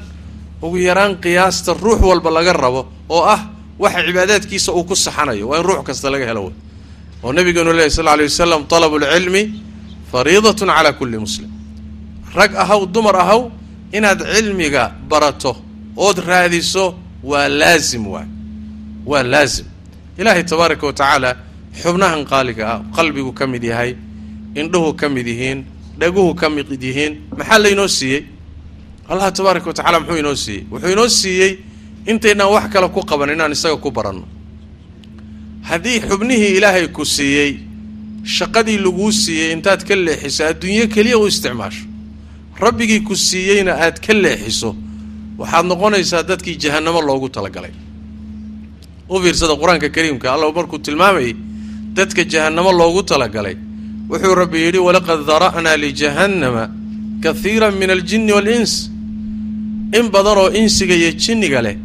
ugu 0.62 0.78
yaraan 0.78 1.14
qiyaasta 1.24 1.74
ruux 1.84 2.00
walba 2.10 2.30
laga 2.38 2.54
rabo 2.54 2.82
oo 3.10 3.24
ah 3.36 3.40
waxa 3.80 4.00
cibaadaadkiisa 4.08 4.72
uu 4.78 4.84
ku 4.84 4.96
saxanayo. 4.96 5.48
Waa 5.50 5.58
in 5.60 5.66
ruux 5.66 5.84
kasta 5.88 6.10
laga 6.14 6.26
helo. 6.26 6.42
Wey 6.46 6.54
oo 7.24 7.32
nabigeenu 7.34 7.74
lehy 7.74 7.90
sal 7.90 8.06
lla 8.06 8.16
lay 8.18 8.26
wasalam 8.32 8.62
talabu 8.72 8.96
lcilmi 9.04 9.42
fariidatun 10.12 10.70
calaa 10.78 10.94
kulli 11.00 11.18
muslim 11.26 11.50
rag 12.36 12.52
ahaw 12.56 12.86
dumar 12.86 13.16
ahaw 13.16 13.42
inaad 13.92 14.20
cilmiga 14.34 14.84
barato 15.10 15.56
ood 15.98 16.18
raadiso 16.28 16.86
waa 17.24 17.48
laazim 17.50 18.08
waay 18.08 18.28
waa 19.06 19.24
laazim. 19.24 19.66
Ilaahay 20.18 20.44
tabaaraka 20.44 20.86
wa 20.88 20.94
tacaala 20.94 21.30
xubnahan 21.82 22.26
qaaliga 22.26 22.64
ah 22.74 22.80
qalbigu 22.96 23.32
ka 23.34 23.48
mid 23.48 23.64
yahay 23.64 23.96
indhuhu 24.56 24.94
ka 25.00 25.10
mid 25.10 25.28
yihiin 25.28 25.64
dhaguhu 26.00 26.36
ka 26.36 26.50
mid 26.50 26.68
yihiin 26.84 27.14
maxaa 27.38 27.60
laynoo 27.60 27.88
siiyey? 27.88 28.24
Allah 29.10 29.32
tabaaraka 29.32 29.68
wa 29.68 29.74
tacala 29.74 30.00
muxuu 30.00 30.18
inoo 30.18 30.36
siiyey? 30.36 30.64
Wuxuu 30.72 30.92
inoo 30.96 31.10
siiyey 31.10 31.52
intaynaan 32.06 32.50
wax 32.56 32.66
kale 32.74 32.88
ku 32.90 33.02
qaban 33.06 33.30
inaan 33.30 33.52
isaga 33.52 33.78
ku 33.78 33.92
baranno. 33.92 34.26
Haddii 35.70 36.00
xubnihii 36.08 36.58
ilaahay 36.58 36.88
ku 36.88 37.06
siiyey 37.06 37.60
shaqadii 38.24 38.78
laguu 38.78 39.12
siiyey 39.12 39.52
intaad 39.54 39.84
ka 39.88 39.96
leexiso 39.96 40.44
adduunyo 40.48 40.88
keliya 40.88 41.18
u 41.18 41.28
isticmaasho 41.28 41.84
rabbigii 42.60 43.02
ku 43.08 43.16
siiyeyna 43.16 43.72
aad 43.86 44.00
ka 44.06 44.14
leexiso 44.14 44.76
waxaad 45.40 45.66
noqonaysaa 45.72 46.24
dadkii 46.24 46.56
jahannamo 46.64 47.02
loogu 47.02 47.30
talagalay. 47.30 47.74
U 49.10 49.16
fiirsada 49.22 49.54
qur'aanka 49.62 49.90
kariimka 49.96 50.34
alla 50.34 50.52
markuu 50.52 50.80
tilmaamayay 50.80 51.34
dadka 51.98 52.22
jahannamo 52.34 52.72
loogu 52.82 53.02
talagalay 53.12 53.56
wuxuu 54.10 54.36
rabbi 54.42 54.58
yidhi 54.66 54.80
walaqad 54.88 55.20
dara'naa 55.32 55.78
lijahannama 55.84 56.64
kahiira 57.24 57.68
min 57.72 57.90
aljinni 57.96 58.32
waal-ins 58.38 58.74
in 59.98 60.06
badan 60.16 60.38
oo 60.44 60.50
insiga 60.62 60.96
iyo 61.02 61.12
jinniga 61.24 61.60
leh 61.66 61.76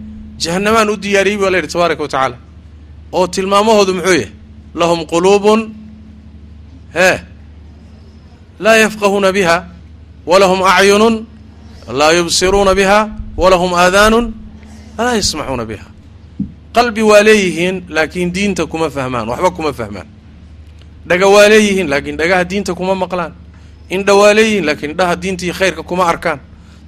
jahannamaan 0.42 0.88
u 0.92 0.96
diyaariyey 1.04 1.38
baa 1.42 1.50
la 1.52 1.56
yidhi 1.58 1.72
tabaaraka 1.74 2.02
wa 2.02 2.08
tacaala. 2.14 2.36
Oo 3.12 3.26
tilmaamahoodu 3.34 3.92
muxuu 3.98 4.14
yahay 4.20 4.30
lahum 4.80 5.00
quluubun 5.12 5.60
hee 6.96 7.16
laa 8.64 8.76
yafqahuuna 8.84 9.32
biha 9.36 9.56
walahum 10.26 10.60
acyunun 10.62 11.26
laa 11.98 12.12
yubsiruuna 12.18 12.74
biha 12.74 12.98
walahum 13.36 13.72
aadaanun 13.74 14.26
laa 14.98 15.14
yasmacuuna 15.20 15.64
biha 15.70 15.86
qalbi 16.76 17.02
waa 17.02 17.22
leeyihiin 17.26 17.76
laakiin 17.88 18.32
diinta 18.34 18.66
kuma 18.66 18.90
fahmaan 18.90 19.28
waxba 19.28 19.50
kuma 19.50 19.72
fahmaan 19.72 20.06
dhaga 21.08 21.26
waa 21.34 21.48
leeyihiin 21.52 21.88
laakiin 21.92 22.16
dhagaha 22.20 22.44
diinta 22.50 22.72
kuma 22.74 22.94
maqlaan 22.94 23.32
indha 23.94 24.14
waa 24.20 24.32
leeyihiin 24.38 24.64
laakiin 24.68 24.90
indhaha 24.92 25.14
diinta 25.22 25.46
khayrka 25.58 25.82
kuma 25.82 26.04
arkaan 26.12 26.38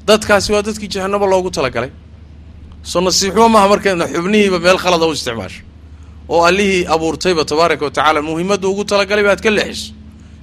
dadkaasi 0.07 0.53
waa 0.53 0.63
dadkii 0.67 0.89
jahanamo 0.95 1.27
loogu 1.27 1.51
talagalay 1.51 1.91
soo 2.91 3.01
nasiixumo 3.01 3.49
maaha 3.55 3.69
markeedna 3.73 4.05
xubnihiiba 4.15 4.59
meel 4.65 4.79
khalada 4.83 5.07
u 5.07 5.13
isticmaasho 5.17 5.63
oo 6.29 6.45
allihii 6.49 6.87
abuurtayba 6.95 7.45
tabaaraka 7.45 7.85
wa 7.85 7.91
tacaala 7.91 8.21
muhimadda 8.23 8.67
ugu 8.69 8.85
talagalay 8.85 9.25
baad 9.25 9.41
ka 9.45 9.51
leexiso 9.51 9.93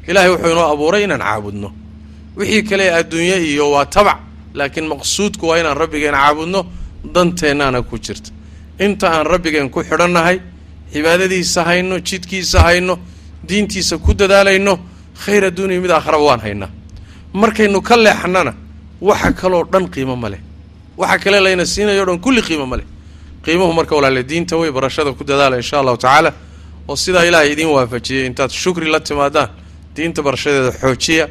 ilaahay 0.07 0.29
wuxuu 0.33 0.51
inoo 0.51 0.67
abuuray 0.73 1.03
inaan 1.03 1.21
caabudno 1.21 1.69
wixii 2.37 2.63
kale 2.63 2.85
adduunye 2.99 3.37
iyo 3.51 3.71
waa 3.71 3.85
tabac 3.85 4.17
laakiin 4.53 4.87
maqsuudku 4.87 5.47
waa 5.47 5.57
inaan 5.59 5.77
rabbigeen 5.77 6.13
caabudno 6.13 6.65
danteennaana 7.13 7.81
ku 7.81 7.97
jirta. 7.97 8.31
Inta 8.79 9.07
aan 9.11 9.25
rabbigeen 9.25 9.69
ku 9.69 9.83
xidhannahay 9.83 10.39
cibaadadiisa 10.91 11.63
hayno 11.63 11.99
jidkiisa 11.99 12.59
hayno 12.61 12.99
diintiisa 13.47 13.97
ku 13.97 14.13
dadaalayno 14.13 14.79
khayr 15.25 15.43
adduuniya 15.45 15.81
mid 15.81 15.91
aakharaba 15.91 16.23
waan 16.23 16.39
haynaa. 16.39 16.69
Markaynu 17.33 17.81
ka 17.81 17.95
leexannana 17.97 18.53
waxa 19.01 19.31
kaloo 19.33 19.63
dhan 19.71 19.87
qiimo 19.89 20.15
ma 20.15 20.29
leh. 20.29 20.39
Waxa 20.97 21.17
kale 21.23 21.39
layna 21.39 21.65
siinayo 21.65 22.03
o 22.03 22.05
dhan 22.05 22.19
kulli 22.19 22.41
qiimo 22.41 22.65
ma 22.65 22.77
leh. 22.77 22.85
Qiimuhu 23.43 23.73
marka 23.73 23.95
walaale 23.95 24.23
diinta 24.23 24.57
wey 24.57 24.71
barashada 24.71 25.13
ku 25.13 25.23
dadaala 25.23 25.55
insha 25.57 25.79
allahu 25.79 25.97
tacaala 25.97 26.33
oo 26.87 26.95
sidaa 26.95 27.23
ilaahay 27.25 27.51
idiin 27.53 27.69
waafajiyay 27.69 28.25
intaad 28.25 28.51
shukri 28.51 28.89
la 28.91 28.99
timaadaan 28.99 29.49
diinta 29.95 30.21
barashadeeda 30.21 30.71
xoojiya 30.81 31.27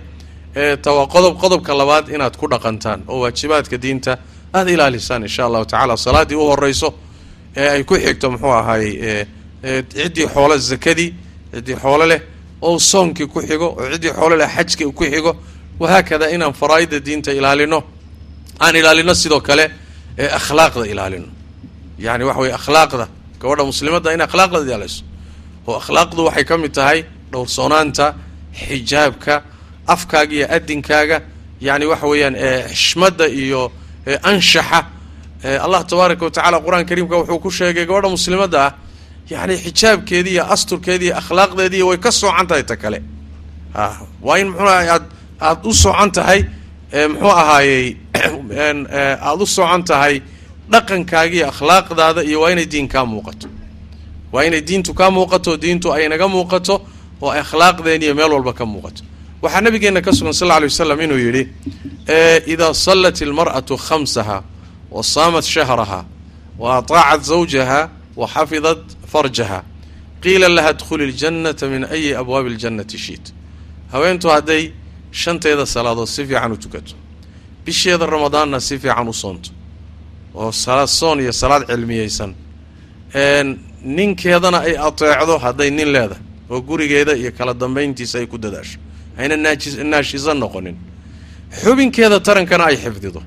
tawa 0.85 1.07
qodob 1.15 1.35
qodobka 1.43 1.73
labaad 1.81 2.09
inaad 2.15 2.35
ku 2.41 2.47
dhaqantaan 2.53 3.01
oo 3.09 3.21
waajibaadka 3.23 3.77
diinta 3.85 4.13
aada 4.55 4.71
ilaalisaan 4.71 5.23
insha 5.29 5.43
allahu 5.49 5.65
tacala 5.73 5.97
salaaddii 5.97 6.37
u 6.43 6.45
horeyso 6.51 6.89
ee 7.57 7.69
ay 7.75 7.83
ku 7.85 7.95
xigto 8.05 8.31
muxuu 8.31 8.53
ahaayey 8.61 9.27
ciddii 9.95 10.27
xoolo 10.35 10.57
zakadii 10.71 11.11
ciddii 11.55 11.77
xoolo 11.83 12.05
leh 12.13 12.21
oo 12.63 12.79
soonkii 12.79 13.27
ku 13.33 13.39
xigo 13.49 13.69
oo 13.79 13.87
ciddii 13.93 14.13
xoolo 14.19 14.37
leh 14.41 14.49
xajkii 14.57 14.93
ku 14.99 15.05
xigo 15.13 15.33
wahaakada 15.81 16.27
inaan 16.35 16.53
faraa'idda 16.61 16.99
diinta 17.07 17.31
ilaalino 17.39 17.79
aan 18.65 18.75
ilaalino 18.81 19.15
sidoo 19.15 19.41
kale 19.41 19.65
ee 20.19 20.29
akhlaaqda 20.39 20.85
ilaalino. 20.93 21.29
Yani 22.07 22.25
waxa 22.29 22.41
weye 22.41 22.55
akhlaaqda 22.61 23.07
gabadha 23.41 23.65
muslimadda 23.73 24.09
in 24.15 24.21
akhlaaqda 24.29 24.59
ilaaliso. 24.67 25.03
Oo 25.67 25.77
akhlaaqdu 25.83 26.21
waxay 26.29 26.45
ka 26.45 26.57
mid 26.59 26.73
tahay 26.79 26.99
dhowrsoonaanta 27.33 28.07
xijaabka 28.67 29.35
afkaaga 29.89 30.35
iyo 30.35 30.47
adinkaaga 30.57 31.23
yani 31.61 31.85
waxa 31.87 32.07
weeyaan 32.07 32.37
xishmadda 32.69 33.27
iyo 33.29 33.73
anshaxa 34.23 34.85
allah 35.65 35.87
tabaaraka 35.87 36.25
wa 36.25 36.31
tacala 36.31 36.61
qur'aan 36.61 36.85
kariimka 36.87 37.17
wuxuu 37.17 37.39
ku 37.39 37.51
sheegay 37.51 37.87
gabadha 37.87 38.09
muslimadda 38.09 38.59
ah 38.67 38.73
yani 39.31 39.55
xijaabkeedii 39.57 40.31
iyo 40.31 40.45
asturkeedii 40.45 41.07
iyo 41.07 41.17
akhlaaqdeedii 41.17 41.83
way 41.83 41.99
ka 41.99 42.13
soocan 42.13 42.47
tahay 42.47 42.63
ta 42.63 42.77
kale. 42.77 43.03
Waa 44.23 44.39
in 44.39 44.49
muxuu 44.49 44.69
aad 44.69 45.03
aada 45.41 45.61
u 45.65 45.75
socan 45.75 46.11
tahay 46.13 46.45
muxuu 47.09 47.31
ahaayey 47.31 47.97
aada 49.29 49.43
u 49.43 49.47
socan 49.47 49.85
tahay 49.85 50.23
dhaqankaaga 50.71 51.35
iyo 51.35 51.47
akhlaaqdaada 51.49 52.23
iyo 52.23 52.41
waa 52.41 52.51
inay 52.51 52.67
diin 52.67 52.89
kaa 52.89 53.05
muuqato. 53.05 53.49
Waa 54.33 54.45
inay 54.45 54.61
diintu 54.61 54.95
kaa 54.95 55.11
muuqato 55.11 55.57
diintu 55.57 55.93
ay 55.93 56.09
naga 56.09 56.29
muuqato 56.29 56.75
oo 57.21 57.31
akhlaaqdeen 57.31 58.03
iyo 58.03 58.15
meel 58.15 58.33
walba 58.33 58.53
ka 58.53 58.65
muuqato 58.67 59.08
waxaa 59.43 59.61
nabigeenna 59.61 60.01
ka 60.03 60.13
sugan 60.13 60.33
sal 60.33 60.51
alay 60.51 60.69
wasalam 60.69 61.01
inuu 61.01 61.19
yidhi 61.27 61.43
idaa 62.53 62.75
sallat 62.75 63.21
ilmar'atu 63.21 63.77
khamsaha 63.87 64.43
wa 64.91 65.03
saamat 65.03 65.45
shahraha 65.45 66.01
wa 66.59 66.77
ataacat 66.79 67.23
zawjaha 67.33 67.81
wa 68.17 68.27
xafidat 68.35 68.83
farjaha 69.13 69.63
qiila 70.23 70.49
laha 70.49 70.73
dkhuli 70.73 71.05
ljannata 71.13 71.67
min 71.69 71.83
ayi 71.85 72.15
abwaabi 72.23 72.49
ljannati 72.57 72.99
shiit 72.99 73.25
haweentu 73.93 74.29
hadday 74.35 74.73
shanteeda 75.13 75.67
salaadood 75.67 76.09
si 76.09 76.25
fiican 76.27 76.53
u 76.53 76.57
tukato 76.57 76.95
bisheeda 77.65 78.07
ramadaanna 78.07 78.61
si 78.61 78.79
fiican 78.79 79.09
u 79.09 79.15
soonto 79.23 79.51
oo 80.35 80.53
salaad 80.53 80.89
soon 80.89 81.21
iyo 81.21 81.33
salaad 81.33 81.63
cilmiyeysan 81.71 82.35
ninkeedana 83.85 84.59
ay 84.69 84.75
ateecdo 84.89 85.39
hadday 85.45 85.71
nin 85.71 85.89
leedahay 85.95 86.23
oo 86.51 86.61
gurigeeda 86.69 87.13
iyo 87.17 87.31
kala 87.39 87.55
dambayntiisa 87.55 88.19
ay 88.19 88.27
ku 88.27 88.39
dadaasho 88.39 88.79
ayna 89.19 89.37
naashiso 89.93 90.33
noqonin. 90.43 90.77
Xubinkeeda 91.61 92.19
tarankana 92.27 92.65
ay 92.71 92.77
xifdido. 92.85 93.21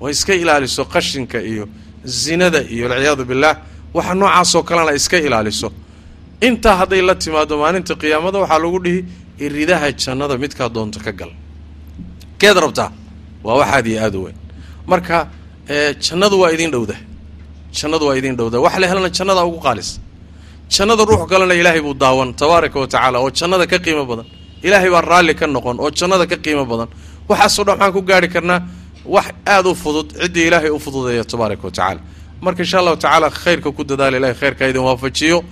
Oo 0.00 0.08
iska 0.14 0.32
ilaaliso 0.42 0.82
qashinka 0.94 1.38
iyo 1.50 1.64
zinada 2.04 2.60
iyo 2.74 2.84
walciyaadu 2.88 3.24
billaah 3.30 3.56
waxa 3.96 4.14
noocaasoo 4.20 4.62
kalena 4.68 4.92
iska 5.00 5.16
ilaaliso. 5.26 5.68
Intaa 6.46 6.76
hadday 6.80 7.02
la 7.08 7.14
timaado 7.14 7.54
maalinta 7.62 7.94
qiyaamada 8.02 8.38
waxaa 8.44 8.60
lagu 8.64 8.78
dhihi 8.84 9.00
iridaha 9.44 9.88
jannada 10.02 10.34
midkaa 10.42 10.68
doonto 10.76 10.98
ka 11.06 11.12
gal. 11.20 11.32
Keed 12.40 12.56
rabtaa 12.64 12.90
waa 13.44 13.56
waxaad 13.60 13.86
iyo 13.86 13.98
aada 14.04 14.18
u 14.18 14.22
weyn. 14.26 14.36
Marka 14.86 15.16
jannadu 16.06 16.36
waa 16.42 16.50
idin 16.56 16.70
dhowda. 16.74 16.96
Jannadu 17.78 18.04
waa 18.08 18.16
idin 18.20 18.36
dhowda. 18.38 18.56
Wax 18.64 18.74
la 18.78 18.86
helana 18.90 19.10
jannada 19.18 19.42
ugu 19.48 19.60
qaalis. 19.66 19.90
Jannada 20.74 21.02
ruux 21.08 21.22
galana 21.32 21.54
ilaahay 21.60 21.80
buu 21.86 21.94
daawan 21.94 22.30
tabaaraka 22.40 22.76
wa 22.80 22.86
tacaala 22.86 23.18
oo 23.24 23.30
jannada 23.30 23.66
ka 23.66 23.78
qiimo 23.84 24.04
badan 24.10 24.26
ilaahay 24.62 24.90
baa 24.90 25.00
raalli 25.00 25.34
ka 25.34 25.46
noqon 25.46 25.76
oo 25.80 25.90
jannada 25.90 26.26
ka 26.26 26.36
qiimo 26.36 26.64
badan. 26.64 26.88
Waxaasoo 27.28 27.64
dhan 27.64 27.76
waxaan 27.78 27.92
ku 27.92 28.02
gaari 28.02 28.28
karnaa 28.28 28.60
wax 29.04 29.26
aada 29.46 29.68
u 29.68 29.74
fudud 29.74 30.08
ciddii 30.22 30.46
ilaahay 30.48 30.70
u 30.70 30.78
fududeeya 30.78 31.24
tabaaraka 31.24 31.64
wa 31.64 31.70
tacaala. 31.70 32.00
Marka 32.40 32.62
insha 32.62 32.78
allahu 32.78 32.96
tacaala 32.96 33.30
khayrka 33.30 33.72
ku 33.72 33.84
dadaala 33.84 34.16
ilahay 34.16 34.34
khayrka 34.34 34.68
idin 34.68 34.82
waafajiyo. 34.82 35.44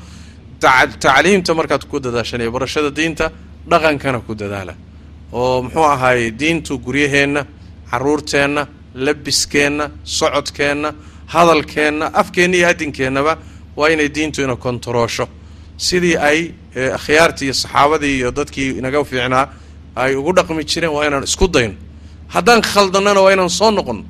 Tacliimta 0.61 1.55
markaad 1.55 1.85
ku 1.91 2.01
dadaashanaya 2.01 2.51
barashada 2.51 2.91
diinta 2.91 3.31
dhaqankana 3.69 4.21
ku 4.27 4.35
dadaala. 4.35 4.75
Oo 5.33 5.63
muxuu 5.63 5.83
ahaayey 5.85 6.31
diintu 6.31 6.79
guryaheenna 6.79 7.47
caruurteenna 7.91 8.67
labiskeenna 8.95 9.91
socodkeenna 10.05 10.95
hadalkeenna 11.27 12.07
afkeenna 12.15 12.57
iyo 12.57 12.69
adinkeennaba 12.69 13.39
waa 13.77 13.89
inay 13.91 14.09
diintu 14.09 14.43
ina 14.43 14.57
kontaroosho 14.57 15.29
sidii 15.77 16.17
ay 16.29 16.39
akhyaartii 16.99 17.45
iyo 17.45 17.55
saxaabadii 17.55 18.15
iyo 18.21 18.31
dadkii 18.31 18.71
inaga 18.81 19.05
fiicnaa 19.05 19.47
ay 19.97 20.15
ugu 20.17 20.33
dhaqmi 20.37 20.65
jireen 20.71 20.93
waa 20.97 21.07
inaan 21.07 21.25
isku 21.25 21.47
dayno 21.55 21.75
haddaan 22.35 22.61
khaldannana 22.73 23.21
waa 23.25 23.33
inaan 23.33 23.51
soo 23.51 23.71
noqonno 23.71 24.05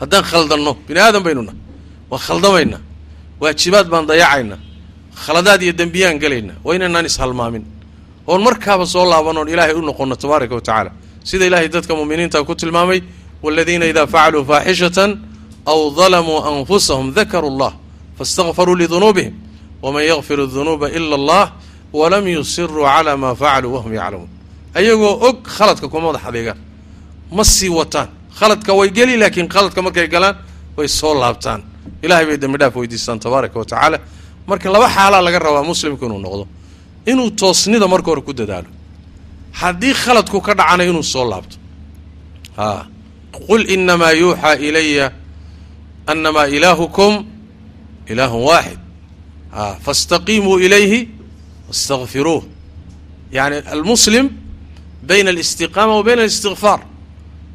haddaan 0.00 0.24
khaldanno 0.30 0.72
bini 0.88 1.00
aadan 1.00 1.22
baynuna 1.26 1.52
waa 2.10 2.18
khaldamaynaa. 2.26 2.80
Waajibaad 3.40 3.86
baan 3.92 4.06
dayacaynaa 4.10 4.58
khaladaad 5.24 5.62
iyo 5.62 5.72
dembiyaan 5.80 6.18
gelaynaa 6.22 6.56
waa 6.64 6.74
inaynaan 6.76 7.06
ishalmaamin. 7.06 7.64
Oon 8.26 8.42
markaaba 8.42 8.86
soo 8.86 9.04
laaban 9.10 9.36
oon 9.38 9.48
ilaahay 9.48 9.74
u 9.74 9.82
noqonno 9.82 10.16
tabaaraka 10.16 10.54
wa 10.54 10.60
tacaala. 10.60 10.90
Sida 11.24 11.44
ilaahay 11.46 11.68
dadka 11.68 11.92
mu'miniinta 11.94 12.44
ku 12.44 12.54
tilmaamay 12.54 13.00
waladiina 13.42 13.84
idaa 13.92 14.06
facaluu 14.06 14.44
faaxishatan 14.50 15.10
aw 15.66 15.80
dalamuu 15.98 16.38
anfusahum 16.50 17.06
dakaruu 17.14 17.50
allah 17.52 17.72
faاstakfaruu 18.18 18.76
lidunuubihim 18.82 19.34
waman 19.84 20.02
yakfiru 20.10 20.44
dunuuba 20.54 20.86
ila 20.96 21.14
allah 21.20 21.44
walam 22.00 22.24
yusiruu 22.36 22.84
calaa 22.92 23.16
maa 23.22 23.34
facaluu 23.40 23.72
wahum 23.76 23.92
yaclamuun 24.00 24.30
ayagoo 24.78 25.14
og 25.28 25.36
khaladka 25.56 25.86
kuma 25.92 26.06
madax 26.12 26.24
adeegaan 26.30 26.58
ma 27.36 27.42
sii 27.54 27.70
wataan 27.78 28.08
khaladka 28.38 28.70
way 28.78 28.88
geli 28.96 29.14
laakiin 29.22 29.48
khaladka 29.54 29.80
markay 29.86 30.06
galaan 30.14 30.36
way 30.76 30.88
soo 30.98 31.14
laabtaan 31.22 31.60
ilahay 32.04 32.24
bay 32.28 32.36
dembi 32.42 32.58
dhaaf 32.62 32.74
weydiistaan 32.80 33.18
tabaaraka 33.24 33.56
wa 33.60 33.64
tacaala 33.72 33.98
marka 34.50 34.66
laba 34.74 34.86
xaalaa 34.96 35.22
laga 35.26 35.38
rabaa 35.46 35.64
muslimku 35.72 36.02
inuu 36.08 36.20
noqdo 36.26 36.44
inuu 37.10 37.28
toosnida 37.40 37.86
marka 37.94 38.08
hore 38.10 38.22
ku 38.28 38.32
dadaalo 38.40 38.68
haddii 39.60 39.94
khaladku 40.02 40.38
ka 40.46 40.52
dhacana 40.58 40.82
inuu 40.90 41.04
soo 41.14 41.24
laabto 41.32 41.56
a 42.56 42.66
qul 43.48 43.62
inamaa 43.74 44.12
yuuxaa 44.22 44.54
ilaya 44.68 45.06
anamaa 46.12 46.46
ilaahukum 46.56 47.12
ilaahun 48.12 48.42
waaxid 48.50 48.78
faاstaqiimuu 49.84 50.58
ilayhi 50.66 51.08
wastakfiruuh 51.68 52.42
yani 53.32 53.56
almuslim 53.74 54.26
bayna 55.08 55.30
alistiqaama 55.30 55.92
wa 55.96 56.02
bayna 56.06 56.22
alistikfaar 56.22 56.80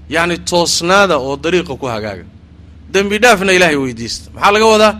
yacni 0.10 0.38
toosnaada 0.52 1.18
oo 1.18 1.36
dariiqa 1.44 1.74
ku 1.78 1.86
hagaaga. 1.88 2.26
Dembi 2.94 3.18
dhaafna 3.24 3.52
ilaahay 3.58 3.76
weydiista 3.76 4.32
maxaa 4.34 4.52
laga 4.56 4.66
wadaa? 4.74 4.94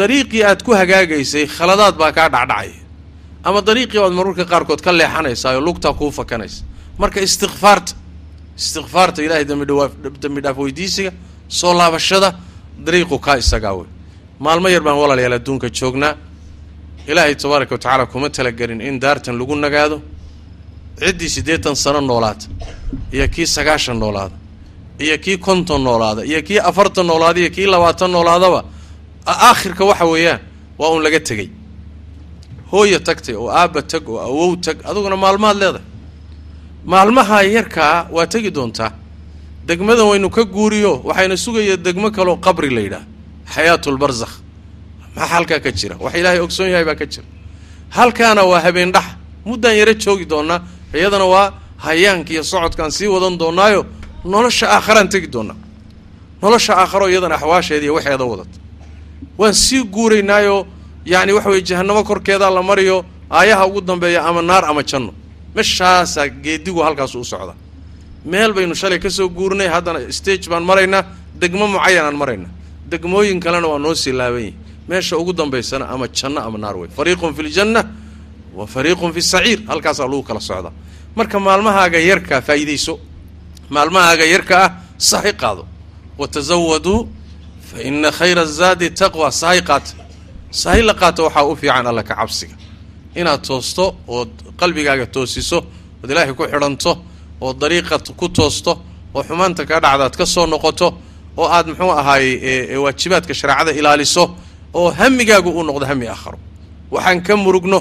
Dariiqii 0.00 0.42
aad 0.44 0.60
ku 0.62 0.70
hagaagaysay 0.80 1.46
khaladaad 1.46 1.94
baa 2.00 2.12
kaa 2.12 2.28
dhacdhacaya 2.28 2.74
ama 3.44 3.60
dariiqii 3.68 4.00
baad 4.02 4.12
mararka 4.12 4.44
qaarkood 4.52 4.80
ka 4.86 4.92
leexanaysaa 4.92 5.54
oo 5.56 5.60
lugtaa 5.68 5.92
kuu 5.92 6.10
fakanaysa. 6.10 6.62
Marka 6.98 7.20
istikfaarta 7.20 7.92
istikfaarta 8.58 9.22
ilahay 9.22 9.44
dembidhawaaf 9.48 9.92
dembi 10.22 10.40
dhaaf 10.44 10.56
weydiisiga 10.58 11.12
soo 11.48 11.72
laabashada 11.78 12.34
dariiqu 12.86 13.18
kaa 13.18 13.36
isagaa 13.42 13.72
wey 13.78 13.88
maalmo 14.44 14.68
yar 14.74 14.82
baan 14.86 14.98
walaalayaal 15.02 15.34
adduunka 15.38 15.68
joognaa 15.78 16.14
ilaahay 17.10 17.34
tabaaraka 17.42 17.72
wa 17.74 17.78
tacaala 17.78 18.04
kuma 18.12 18.28
talagelin 18.36 18.80
in 18.80 18.96
daartan 19.02 19.36
lagu 19.40 19.54
nagaado. 19.56 19.96
Ciddii 21.00 21.28
siddeetan 21.36 21.74
sano 21.76 22.00
noolaata 22.00 22.46
iyo 23.12 23.26
kii 23.34 23.46
sagaashan 23.56 23.98
noolaada 24.02 24.34
iyo 25.04 25.16
kii 25.24 25.36
konton 25.46 25.80
noolaada 25.86 26.22
iyo 26.30 26.42
kii 26.42 26.58
afartan 26.58 27.06
noolaada 27.06 27.40
iyo 27.40 27.50
kii 27.56 27.66
labaatan 27.66 28.10
noolaadaba 28.14 28.60
aakhirka 29.26 29.84
waxa 29.84 30.04
weeyaan 30.12 30.40
waa 30.78 30.90
uun 30.92 31.02
laga 31.02 31.20
tegey. 31.20 31.48
Hooya 32.72 33.00
tagtay 33.00 33.34
oo 33.34 33.48
aabba 33.50 33.82
tag 33.82 34.08
oo 34.08 34.18
awow 34.28 34.56
tag 34.56 34.76
aduguna 34.84 35.16
maalmaad 35.16 35.56
leedahay. 35.62 35.86
Maalmaha 36.84 37.42
yarkaa 37.42 38.08
waa 38.12 38.26
tegi 38.26 38.50
doontaa. 38.56 38.92
Degmadan 39.66 40.06
waynu 40.10 40.28
ka 40.30 40.44
guuriyo 40.44 40.92
waxayna 41.04 41.36
sugaya 41.36 41.76
degmo 41.76 42.10
kaloo 42.10 42.36
qabri 42.36 42.70
la 42.76 42.80
yidhaah 42.80 43.04
xayaatulbarzakh 43.54 44.34
maxaa 45.16 45.28
halkaa 45.34 45.60
ka 45.64 45.70
jira? 45.78 45.96
Wax 46.04 46.14
ilaahay 46.20 46.40
ogsoon 46.40 46.68
yahay 46.70 46.84
baa 46.84 46.94
ka 47.00 47.06
jira. 47.06 47.26
Halkaana 47.96 48.42
waa 48.50 48.60
habeen 48.60 48.92
dhax. 48.92 49.04
Muddaan 49.44 49.76
yaro 49.80 49.92
joogi 49.94 50.24
doonaa 50.32 50.60
iyadana 50.94 51.24
waa 51.34 51.52
hayaanka 51.76 52.30
iyo 52.32 52.42
socodkaan 52.44 52.90
sii 52.90 53.06
wadan 53.14 53.38
doonaayo 53.38 53.86
nolosha 54.24 54.66
aakharaan 54.76 55.08
tegi 55.08 55.26
doonaa 55.34 55.56
nolosha 56.42 56.72
aakharo 56.82 57.06
iyadana 57.08 57.34
axwaasheeda 57.34 57.84
iyo 57.84 57.94
waxeeda 57.94 58.24
wadata. 58.24 58.56
Waan 59.38 59.54
sii 59.54 59.82
guuraynaayoo 59.84 60.66
yacni 61.04 61.32
waxa 61.32 61.48
weye 61.50 61.62
jahanamo 61.62 62.04
korkeedaa 62.04 62.50
la 62.50 62.62
mariyo 62.62 63.04
aayaha 63.30 63.66
ugu 63.66 63.80
dambeeya 63.80 64.20
ama 64.28 64.42
naar 64.42 64.64
ama 64.64 64.82
janno. 64.82 65.12
Meshaasaa 65.54 66.28
geedigu 66.28 66.80
halkaasu 66.82 67.20
u 67.20 67.24
socdaa 67.24 67.56
meel 68.24 68.52
baynu 68.52 68.74
shalay 68.74 68.98
ka 68.98 69.10
soo 69.10 69.28
guurnay 69.28 69.68
haddana 69.68 69.98
stage 70.12 70.46
baan 70.50 70.62
maraynaa 70.70 71.02
degmo 71.40 71.66
mucayanaan 71.66 72.16
maraynaa 72.22 72.50
degmooyin 72.90 73.40
kalena 73.44 73.66
waa 73.72 73.78
noo 73.84 73.94
sii 73.94 74.12
laaban 74.12 74.40
yihi 74.46 74.54
meesha 74.88 75.16
ugu 75.18 75.32
dambaysana 75.32 75.84
ama 75.94 76.06
janno 76.08 76.40
ama 76.46 76.58
naar 76.58 76.76
wey 76.80 76.88
fariiqun 76.96 77.34
fi 77.36 77.42
ljanna 77.42 77.82
wa 78.58 78.66
fariiqun 78.66 79.12
fi 79.12 79.22
saciir 79.22 79.58
halkaasaa 79.70 80.06
lagu 80.10 80.22
kala 80.28 80.40
socdaa. 80.40 80.72
Marka 81.16 81.36
maalmahaaga 81.46 81.98
yarkaa 82.10 82.40
faa'iidayso 82.48 82.94
maalmahaaga 83.74 84.24
yarka 84.34 84.54
ah 84.64 84.70
sahay 84.98 85.32
qaado. 85.42 85.62
Wa 86.18 86.26
tasawaduu 86.34 87.08
fa 87.70 87.76
ina 87.88 88.10
khayra 88.18 88.44
zaadi 88.44 88.90
taqwa. 88.90 89.30
Sahay 89.40 89.60
qaata 89.68 89.92
sahay 90.50 90.82
la 90.82 90.94
qaata 90.94 91.22
waxaa 91.26 91.44
u 91.50 91.56
fiican 91.56 91.86
alla 91.86 92.02
ka 92.02 92.14
cabsiga. 92.14 92.54
Inaad 93.14 93.42
toosto 93.46 93.84
ood 94.08 94.30
qalbigaaga 94.60 95.06
toosiso 95.06 95.58
ood 96.02 96.10
ilaahay 96.10 96.34
ku 96.34 96.44
xidhanto 96.52 96.92
oo 97.40 97.52
dariiqa 97.52 97.98
ku 98.20 98.28
toosto 98.28 98.72
oo 99.14 99.22
xumaanta 99.28 99.62
kaa 99.66 99.80
dhacdaad 99.80 100.14
ka 100.16 100.26
soo 100.26 100.46
noqoto 100.46 100.88
oo 101.36 101.46
aad 101.48 101.66
muxuu 101.66 101.90
ahaayey 101.92 102.76
waajibaadka 102.84 103.34
shareecada 103.34 103.70
ilaaliso 103.72 104.24
oo 104.74 104.90
hamigaagu 104.90 105.50
uu 105.50 105.62
noqdo 105.68 105.86
hami 105.86 106.06
aakharo. 106.08 106.38
Waxaan 106.90 107.22
ka 107.22 107.36
murugno 107.36 107.78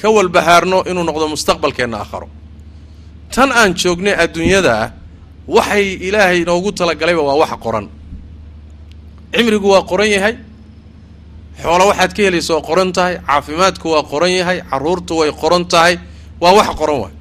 ka 0.00 0.08
walbahaarno 0.16 0.78
inuu 0.90 1.04
noqdo 1.08 1.28
mustaqbalkeenna 1.34 1.96
aakharo. 2.02 2.28
Tan 3.34 3.52
aan 3.52 3.74
joognay 3.74 4.14
adduunyada 4.24 4.72
ah 4.82 4.90
waxay 5.48 5.86
ilaahay 6.08 6.38
inoogu 6.42 6.72
talagalayba 6.72 7.22
waa 7.22 7.34
wax 7.42 7.52
qoran. 7.64 7.86
Cimrigu 9.34 9.68
waa 9.70 9.82
qoran 9.90 10.10
yahay 10.10 10.34
xoolo 11.62 11.84
waxaad 11.90 12.12
ka 12.16 12.22
helaysa 12.22 12.54
waa 12.54 12.62
qoran 12.68 12.92
tahay 12.92 13.14
caafimaadku 13.26 13.86
waa 13.94 14.02
qoran 14.02 14.30
yahay 14.40 14.58
carruurtu 14.70 15.12
way 15.20 15.30
qoran 15.32 15.64
tahay 15.72 15.94
waa 16.40 16.52
wax 16.58 16.68
qoran 16.80 16.98
waay. 17.02 17.14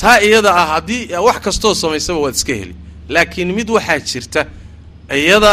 Taa 0.00 0.18
iyada 0.20 0.50
ah 0.54 0.66
haddii 0.74 1.08
wax 1.26 1.38
kastoo 1.44 1.74
samaysaba 1.74 2.18
waad 2.24 2.34
iska 2.34 2.52
heli 2.54 2.74
laakiin 3.08 3.50
mid 3.54 3.68
waxaa 3.70 3.98
jirta 4.00 4.40
iyada 5.12 5.52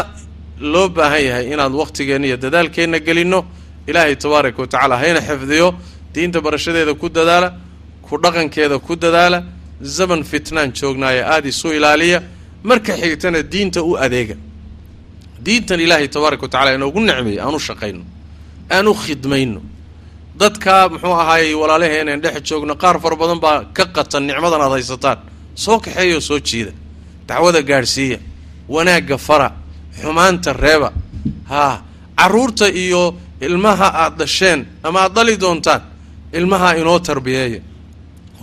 loo 0.60 0.88
baahan 0.89 1.24
yahay 1.28 1.45
inaad 1.54 1.74
wakhtigeenna 1.82 2.28
iyo 2.28 2.38
dadaalkeenna 2.38 3.00
gelinno 3.00 3.39
ilaahay 3.88 4.15
tabaaraka 4.15 4.62
wa 4.62 4.67
tacaala 4.67 4.95
hayna 4.98 5.19
xifdiyo 5.22 5.67
diinta 6.13 6.41
barashadeeda 6.41 6.93
ku 6.93 7.10
dadaala 7.10 7.50
ku 8.02 8.17
dhaqankeeda 8.24 8.80
ku 8.80 8.95
dadaala 8.95 9.43
zaman 9.82 10.24
fitnaan 10.24 10.72
joognaayo 10.80 11.24
aada 11.34 11.48
isu 11.54 11.67
ilaaliya 11.78 12.19
marka 12.63 12.93
xigtana 13.02 13.39
diinta 13.54 13.82
u 13.84 13.95
adeega. 14.06 14.36
Diintan 15.45 15.80
ilaahay 15.80 16.08
tabaaraka 16.08 16.43
wa 16.43 16.50
tacala 16.50 16.74
inoogu 16.76 17.00
necmeeyo 17.00 17.41
aan 17.45 17.56
u 17.56 17.60
shaqayno 17.60 18.04
aan 18.76 18.88
u 18.88 18.93
khidmayno. 18.93 19.62
Dadka 20.39 20.89
muxuu 20.89 21.13
ahaayey 21.24 21.54
walaalaheeneen 21.62 22.22
dhex 22.22 22.41
joogno 22.50 22.76
qaar 22.76 23.00
fara 23.04 23.15
badan 23.15 23.39
baa 23.39 23.63
ka 23.74 23.86
qatan 23.95 24.24
nicmadan 24.28 24.62
aad 24.62 24.72
haysataan 24.72 25.17
soo 25.56 25.80
kaxeeya 25.80 26.15
oo 26.15 26.22
soo 26.22 26.39
jiida 26.39 26.72
dacwada 27.28 27.62
gaadhsiiya 27.62 28.19
wanaagga 28.69 29.17
fara 29.17 29.47
xumaanta 30.01 30.53
reeba. 30.53 30.89
Haa 31.51 31.82
carruurta 32.17 32.67
iyo 32.69 33.15
ilmaha 33.41 33.88
aad 34.03 34.17
dhasheen 34.19 34.65
ama 34.84 34.99
aad 35.01 35.13
dhali 35.15 35.38
doontaan 35.39 35.82
ilmaha 36.34 36.75
inoo 36.77 36.99
tarbiyeeya 36.99 37.60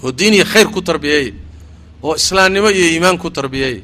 oo 0.03 0.13
diin 0.19 0.35
iyo 0.35 0.45
khayr 0.45 0.69
ku 0.75 0.81
tarbiyeeya 0.83 1.33
oo 2.03 2.15
islaamnimo 2.17 2.71
iyo 2.71 2.87
iimaan 2.93 3.19
ku 3.19 3.31
tarbiyeeya 3.31 3.83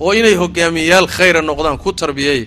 oo 0.00 0.12
inay 0.14 0.34
hogaamiyayaal 0.42 1.06
khayra 1.08 1.40
noqdaan 1.42 1.78
ku 1.78 1.92
tarbiyeeya 1.92 2.46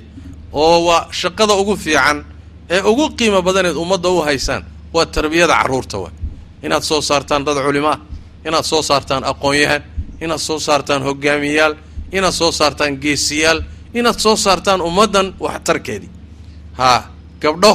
oo 0.54 0.86
waa 0.86 1.08
shaqada 1.12 1.54
ugu 1.54 1.76
fiican 1.78 2.26
ee 2.70 2.82
ugu 2.82 3.10
qiimo 3.18 3.42
badaneed 3.42 3.76
ummadda 3.76 4.10
u 4.10 4.22
haysaan 4.22 4.64
waa 4.94 5.06
tarbiyada 5.06 5.54
carruurta 5.62 5.98
waa 5.98 6.12
inaad 6.64 6.84
soo 6.84 7.02
saartaan 7.02 7.44
dad 7.46 7.58
culimo 7.66 7.90
ah 7.90 8.00
inaad 8.48 8.64
soo 8.66 8.82
saartaan 8.82 9.24
aqoon-yahan 9.32 9.82
inaad 10.22 10.40
soo 10.40 10.60
saartaan 10.60 11.02
hogaamiyayaal 11.04 11.74
inaad 12.18 12.34
soo 12.40 12.52
saartaan 12.52 12.94
geesiyaal 13.04 13.60
inaad 14.00 14.18
soo 14.20 14.36
saartaan 14.36 14.82
ummaddan 14.82 15.28
waxtarkeedii. 15.40 16.10
Haa 16.80 17.00
gabdho 17.42 17.72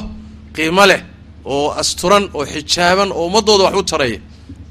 qiimo 0.55 0.85
leh 0.90 1.01
oo 1.44 1.70
asturan 1.81 2.24
oo 2.35 2.44
xijaaban 2.53 3.12
oo 3.12 3.27
ummaddooda 3.27 3.64
wax 3.64 3.74
u 3.77 3.83
taraya. 3.83 4.20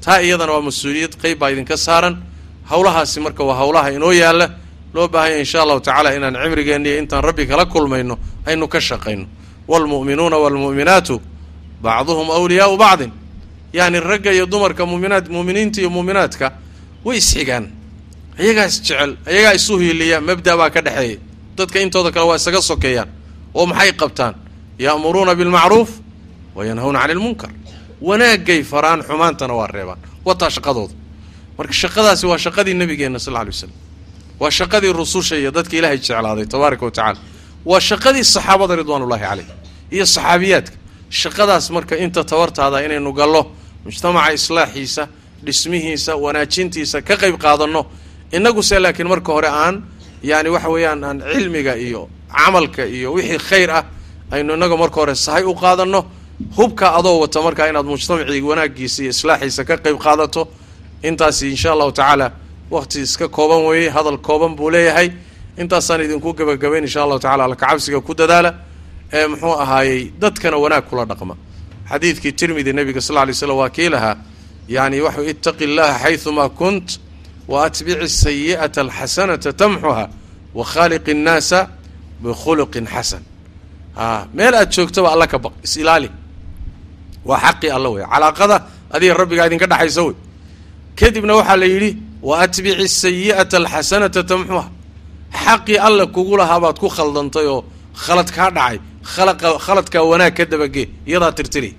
Taa 0.04 0.18
iyadana 0.26 0.52
waa 0.52 0.62
mas'uuliyad 0.68 1.12
qeyb 1.22 1.38
baa 1.38 1.50
idinka 1.50 1.76
saaran. 1.76 2.14
Howlahaasi 2.70 3.20
marka 3.20 3.42
waa 3.44 3.56
howlaha 3.60 3.88
inoo 3.96 4.12
yaalla 4.12 4.46
loo 4.94 5.08
baahanya 5.08 5.38
insha 5.42 5.62
allahu 5.62 5.80
tacaala 5.80 6.10
inaan 6.16 6.34
cimrigeenna 6.42 6.88
iyo 6.88 6.98
intaan 7.02 7.24
rabbi 7.24 7.46
kala 7.46 7.64
kulmayno 7.66 8.14
aynu 8.46 8.68
ka 8.68 8.80
shaqayno. 8.80 9.26
Waalmu'minuuna 9.68 10.36
waalmu'minaatu 10.42 11.14
bacduhum 11.82 12.28
awliyaau 12.30 12.76
bacdin. 12.76 13.12
Yacni 13.72 14.00
ragga 14.00 14.30
iyo 14.32 14.46
dumarka 14.46 14.86
muminaad 14.86 15.28
muuminiinta 15.28 15.80
iyo 15.80 15.90
muuminaadka 15.90 16.46
way 17.04 17.18
isxigaan 17.18 17.64
ayagaa 18.40 18.66
isjecel 18.70 19.10
ayagaa 19.30 19.54
isu 19.58 19.74
hiiliya 19.82 20.20
mabda 20.28 20.52
baa 20.60 20.70
ka 20.74 20.80
dhexeeya. 20.86 21.18
Dadka 21.56 21.78
intooda 21.84 22.10
kale 22.14 22.26
waa 22.30 22.36
isaga 22.40 22.60
sokeeyaan 22.70 23.08
oo 23.54 23.66
maxay 23.66 23.92
qabtaan? 23.92 24.34
Ya'muruuna 24.78 25.34
bilmacruuf 25.34 25.90
wa 26.56 26.62
yanhawna 26.68 26.98
cani 27.02 27.12
ilmunkar 27.16 27.50
wanaagay 28.08 28.62
faraan 28.62 29.00
xumaantana 29.08 29.54
waa 29.58 29.66
reebaan. 29.66 29.98
Wataa 30.26 30.50
shaqadooda. 30.56 30.94
Marka 31.58 31.72
shaqadaasi 31.82 32.24
waa 32.30 32.38
shaqadii 32.44 32.74
nabigeenna 32.74 33.18
sal 33.18 33.32
lla 33.34 33.40
alay 33.40 33.50
waslam 33.54 33.72
waa 34.40 34.50
shaqadii 34.58 34.92
rususha 35.00 35.36
iyo 35.36 35.50
dadka 35.50 35.74
ilaahay 35.78 35.98
jeclaaday 35.98 36.46
tabaaraka 36.46 36.84
wa 36.86 36.90
tacala 36.98 37.18
waa 37.66 37.80
shaqadii 37.80 38.24
saxaabada 38.34 38.74
ridwaanullahi 38.80 39.22
caleyh 39.28 39.46
iyo 39.94 40.04
saxaabiyaadka. 40.06 40.74
Shaqadaas 41.20 41.70
marka 41.76 41.94
inta 42.04 42.20
tabartaada 42.30 42.78
inaynu 42.86 43.12
gallo 43.20 43.42
mujtamaca 43.84 44.30
islaaxiisa 44.38 45.02
dhismihiisa 45.44 46.12
wanaajintiisa 46.24 47.02
ka 47.08 47.14
qayb 47.22 47.36
qaadanno 47.44 47.82
innaguse 48.36 48.78
laakiin 48.84 49.08
marka 49.08 49.32
hore 49.32 49.48
aan 49.48 49.82
yani 50.22 50.48
waxa 50.54 50.68
weeyaan 50.74 51.04
aan 51.04 51.18
cilmiga 51.32 51.74
iyo 51.76 52.08
camalka 52.36 52.82
iyo 52.86 53.12
wixii 53.16 53.38
khayr 53.48 53.70
ah 53.70 53.84
aynu 54.30 54.54
innaga 54.54 54.76
marka 54.76 54.96
hore 55.00 55.14
sahay 55.14 55.44
u 55.44 55.54
qaadanno. 55.54 56.00
Hubka 56.56 56.86
adoo 56.98 57.18
wata 57.22 57.42
markaa 57.42 57.66
inaad 57.70 57.86
mujtamacii 57.86 58.40
wanaagiisa 58.50 59.02
iyo 59.02 59.10
islaaxiisa 59.10 59.64
ka 59.64 59.76
qayb 59.84 59.98
qaadato 59.98 60.48
intaasi 61.02 61.50
insha 61.50 61.72
allahu 61.72 61.92
tacaala 61.92 62.26
waqti 62.70 63.00
iska 63.06 63.28
kooban 63.28 63.66
weeye 63.66 63.90
hadal 63.90 64.18
kooban 64.18 64.54
buu 64.56 64.70
leeyahay. 64.70 65.10
Intaasaan 65.58 66.00
idinku 66.06 66.34
gebagabayn 66.38 66.84
insha 66.84 67.02
allahu 67.02 67.20
tacala 67.20 67.44
alkacabsiga 67.44 68.00
ku 68.00 68.14
dadaala 68.14 68.54
ee 69.12 69.26
muxuu 69.26 69.54
ahaayey 69.64 70.12
dadkana 70.22 70.56
wanaag 70.64 70.84
kula 70.90 71.04
dhaqma. 71.10 71.34
Xadiidkii 71.90 72.32
tirmidi 72.32 72.72
nebiga 72.72 73.00
sal 73.00 73.16
lay 73.26 73.34
slam 73.34 73.56
waa 73.56 73.70
kii 73.70 73.88
lahaa 73.88 74.16
yani 74.68 75.00
waxau 75.00 75.24
ittaqi 75.32 75.66
llaha 75.66 75.98
xayumaa 76.04 76.48
kunt 76.60 76.86
wa 77.48 77.64
atbici 77.66 78.08
sayi'ata 78.24 78.80
alxasanata 78.86 79.52
tamxuha 79.52 80.04
wa 80.58 80.64
khaaliqi 80.72 81.10
innaasa 81.16 81.58
bikhuluqin 82.22 82.84
xasan 82.94 83.22
a 83.96 84.26
meel 84.34 84.54
aad 84.54 84.68
joogtaba 84.74 85.08
alla 85.14 85.26
ka 85.32 85.38
baq 85.44 85.54
is-ilaali 85.66 86.10
waa 87.28 87.38
xaqii 87.44 87.70
alla 87.76 87.88
wey 87.94 88.04
calaaqada 88.12 88.56
adiga 88.94 89.14
rabbigaa 89.20 89.46
idinka 89.48 89.66
dhexaysa 89.72 90.02
wey 90.08 90.16
kadibna 90.98 91.32
waxaa 91.38 91.56
la 91.62 91.66
yidhi 91.74 91.90
wa 92.28 92.34
atbici 92.44 92.88
sayi'ata 93.04 93.56
alxasanata 93.62 94.20
tamxuha 94.30 94.64
xaqii 95.44 95.78
alla 95.88 96.04
kugu 96.14 96.34
lahaabaad 96.40 96.76
ku 96.82 96.88
khaldantay 96.96 97.46
oo 97.54 97.64
khalad 98.04 98.28
kaa 98.36 98.50
dhacay 98.56 98.78
khaladkaa 99.66 100.02
wanaag 100.10 100.34
ka 100.38 100.44
dabagee 100.52 100.86
iyadaa 101.10 101.32
tirtiri 101.38 101.70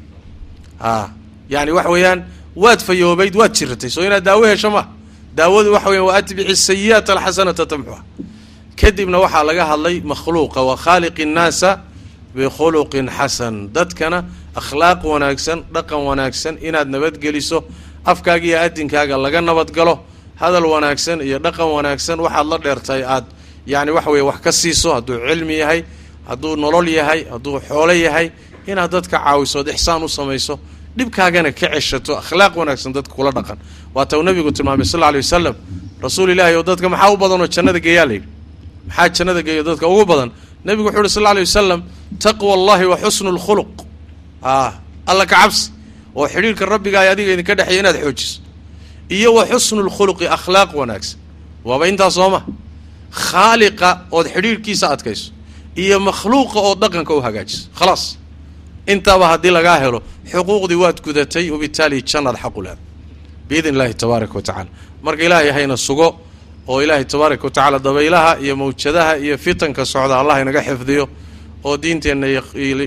a 0.80 1.10
yani 1.54 1.72
waxa 1.78 1.90
weeyaan 1.96 2.20
waad 2.64 2.80
fayoobayd 2.88 3.34
waad 3.40 3.54
jiratay 3.58 3.90
soo 3.96 4.04
inaad 4.08 4.24
daawo 4.28 4.46
hesho 4.52 4.70
ma 4.76 4.84
daawadu 5.36 5.72
waxa 5.74 5.90
weyan 5.90 6.06
wa 6.06 6.14
atbici 6.18 6.56
sayi'ata 6.56 7.14
alxasanata 7.14 7.66
tamxuha. 7.66 8.02
Kadibna 8.76 9.20
waxaa 9.20 9.44
laga 9.44 9.66
hadlay 9.66 10.02
makhluuqa 10.02 10.62
wa 10.64 10.76
khaaliqi 10.78 11.22
innaasa 11.24 11.82
bikhuluqin 12.36 13.08
xasan. 13.10 13.70
Dadkana 13.74 14.26
akhlaaq 14.56 15.04
wanaagsan 15.04 15.64
dhaqan 15.74 16.00
wanaagsan 16.10 16.58
inaad 16.62 16.88
nabadgeliso 16.90 17.64
afkaaga 18.06 18.46
iyo 18.46 18.60
adinkaaga 18.62 19.18
laga 19.18 19.42
nabadgalo 19.42 20.00
hadal 20.42 20.66
wanaagsan 20.66 21.22
iyo 21.22 21.40
dhaqan 21.40 21.68
wanaagsan 21.76 22.20
waxaad 22.20 22.48
la 22.48 22.58
dheertahay 22.58 23.04
aad. 23.04 23.26
Yani 23.68 23.92
waxa 23.92 24.10
weye 24.10 24.24
wax 24.24 24.40
ka 24.42 24.52
siiso 24.52 24.94
hadduu 24.94 25.20
cilmi 25.28 25.58
yahay 25.62 25.84
hadduu 26.28 26.56
nolol 26.56 26.88
yahay 26.88 27.26
hadduu 27.30 27.60
xoolo 27.68 27.94
yahay 27.94 28.32
inaad 28.68 28.92
dadka 28.92 29.18
caawisood 29.20 29.68
ixsaan 29.68 30.04
u 30.04 30.10
samayso 30.10 30.60
dhibkaagana 30.98 31.52
ka 31.60 31.68
ceshato 31.74 32.12
akhlaaq 32.22 32.54
wanaagsan 32.60 32.92
dadka 32.94 33.14
kula 33.14 33.32
dhaqan. 33.32 33.58
Waata 33.96 34.18
uu 34.18 34.24
nabigu 34.24 34.52
tilmaamay 34.52 34.86
sal 34.86 35.00
lla 35.00 35.12
lay 35.12 35.22
wasalam 35.26 35.56
rasuul 36.06 36.30
ilaahi 36.34 36.56
oo 36.60 36.64
dadka 36.64 36.90
maxaa 36.90 37.12
u 37.14 37.18
badanoo 37.18 37.48
jannada 37.56 37.80
geeyaa 37.80 38.06
la 38.10 38.14
yidhi 38.18 38.28
maxaa 38.88 39.10
jannada 39.18 39.42
geeyo 39.48 39.64
dadka 39.64 39.86
ugu 39.88 40.06
badan? 40.06 40.30
Nebigu 40.66 40.88
wuxu 40.90 41.00
uhi 41.00 41.10
sal 41.10 41.24
lla 41.24 41.34
lay 41.38 41.44
wasalam 41.50 41.82
taqwa 42.20 42.54
allahi 42.58 42.86
wa 42.92 42.98
xusnu 43.04 43.30
lkhuluq 43.38 43.74
ah 44.44 44.74
alla 45.12 45.26
ka 45.26 45.36
cabsi 45.42 45.72
oo 46.16 46.28
xidhiirka 46.28 46.66
rabbiga 46.66 47.00
ay 47.02 47.10
adiga 47.14 47.32
idinka 47.34 47.54
dhexeeya 47.56 47.80
inaad 47.82 47.98
xoojiso. 48.04 48.40
Iyo 49.10 49.30
wa 49.38 49.44
xusnu 49.52 49.82
lkhuluqi 49.90 50.26
akhlaaq 50.38 50.70
wanaagsan. 50.80 51.18
Waaba 51.68 51.88
intaas 51.92 52.14
sooma 52.14 52.40
khaaliqa 53.12 53.90
ood 54.12 54.28
xidhiirkiisa 54.34 54.86
adkayso 54.94 55.32
iyo 55.76 56.00
makhluuqa 56.00 56.60
ood 56.70 56.78
dhaqanka 56.84 57.14
u 57.18 57.22
hagaajiso. 57.22 57.68
Khalaas 57.80 58.18
intaaba 58.88 59.26
haddii 59.32 59.52
lagaa 59.58 59.80
helo 59.84 60.00
xuquuqdii 60.34 60.80
waad 60.84 60.98
gudatay 61.06 61.46
wabitaali 61.54 61.98
jannaad 62.12 62.38
xaqu 62.44 62.60
leeda 62.66 62.82
biidn 63.50 63.74
illahi 63.74 63.94
tabaaraka 64.02 64.34
wa 64.34 64.42
tacala 64.48 64.70
marka 65.06 65.22
ilaahay 65.28 65.52
hayna 65.58 65.78
sugo 65.88 66.08
oo 66.72 66.82
ilaahay 66.84 67.06
tabaaraka 67.14 67.44
wa 67.48 67.52
tacaala 67.56 67.78
dabaylaha 67.88 68.32
iyo 68.44 68.56
mawjadaha 68.62 69.18
iyo 69.26 69.36
fitanka 69.38 69.86
socda 69.86 70.16
allah 70.22 70.36
inaga 70.42 70.62
xifdiyo 70.68 71.04
oo 71.68 71.78
diinteenna 71.84 72.28
iyo 72.28 72.42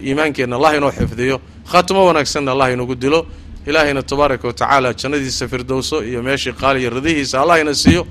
iimaankeenna 0.08 0.54
allah 0.58 0.70
inoo 0.78 0.92
xifdiyo 0.98 1.36
khaatimo 1.70 2.00
wanaagsanna 2.08 2.50
allah 2.54 2.72
inagu 2.72 2.94
dilo. 2.94 3.20
Ilaahayna 3.66 4.02
tabaaraka 4.02 4.44
wa 4.48 4.52
tacaala 4.60 4.88
jannadiisa 5.00 5.44
firdowso 5.52 5.96
iyo 6.04 6.22
meeshii 6.26 6.52
qaaliyo 6.52 6.90
radihiisa 6.90 7.36
allah 7.42 7.60
ina 7.62 7.74
siiyo 7.74 8.02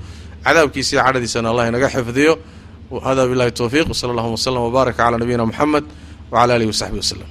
cadaabkiisa 0.44 0.90
iyo 0.96 1.02
cadhadiisana 1.06 1.48
allah 1.52 1.64
inaga 1.68 1.88
xifdiyo. 1.94 2.32
Hada 3.04 3.26
billahi 3.30 3.52
towfiiq 3.60 3.86
wsala 3.92 4.10
allahuma 4.12 4.34
wslm 4.40 4.62
wbaaraka 4.68 4.96
calaa 5.04 5.18
nabiyina 5.22 5.44
moxamed 5.50 5.84
wcala 6.32 6.52
alihi 6.56 6.68
wasaxbi 6.72 6.96
waslem 7.02 7.28